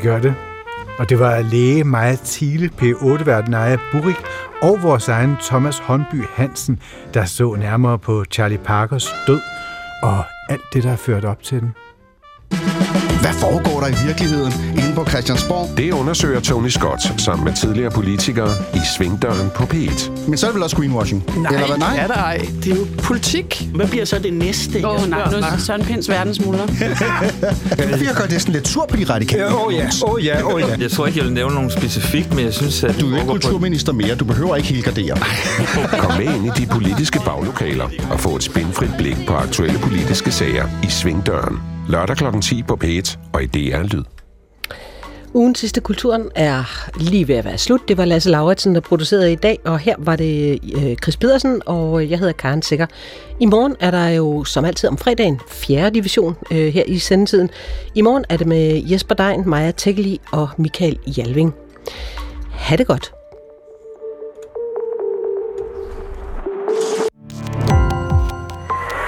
[0.05, 0.35] Gør det.
[0.99, 4.17] Og det var læge Maja Thiele, P8-vært Naja Burik
[4.63, 6.81] og vores egen Thomas Håndby Hansen,
[7.15, 9.41] der så nærmere på Charlie Parkers død
[10.03, 11.84] og alt det, der har ført op til den.
[13.25, 15.79] Hvad foregår der i virkeligheden inde på Christiansborg?
[15.79, 20.11] Det undersøger Tony Scott sammen med tidligere politikere i Svingdøren på P1.
[20.29, 21.25] Men så er det vel også greenwashing?
[21.37, 21.79] Nej, Eller hvad?
[21.79, 21.97] nej.
[21.97, 22.49] er der ej.
[22.65, 23.69] Det er jo politik.
[23.75, 24.89] Hvad bliver så det næste?
[24.89, 26.67] Åh, oh, nej, nu er Søren Pinds verdensmuller.
[27.77, 29.47] Det virker næsten lidt sur på de radikale.
[29.47, 30.67] Åh ja, åh ja, åh ja.
[30.81, 33.01] Jeg tror ikke, jeg vil nævne nogen specifikt, men jeg synes, at...
[33.01, 34.15] Du er jo ikke kulturminister mere.
[34.15, 35.17] Du behøver ikke helt gardere.
[35.99, 40.31] Kom med ind i de politiske baglokaler og få et spændfrit blik på aktuelle politiske
[40.31, 41.74] sager i Svingdøren.
[41.89, 42.25] Lørdag kl.
[42.43, 44.05] 10 på P1 og i DR Lyd.
[45.35, 47.89] Ugen sidste kulturen er lige ved at være slut.
[47.89, 51.63] Det var Lasse Lauritsen, der producerede i dag, og her var det øh, Chris Pedersen,
[51.67, 52.87] og jeg hedder Karen Sikker.
[53.41, 55.91] I morgen er der jo som altid om fredagen 4.
[55.91, 57.51] division øh, her i sendetiden.
[57.95, 61.55] I morgen er det med Jesper Dein, Maja Tekeli og Michael Jalving.
[62.51, 63.13] Ha' det godt.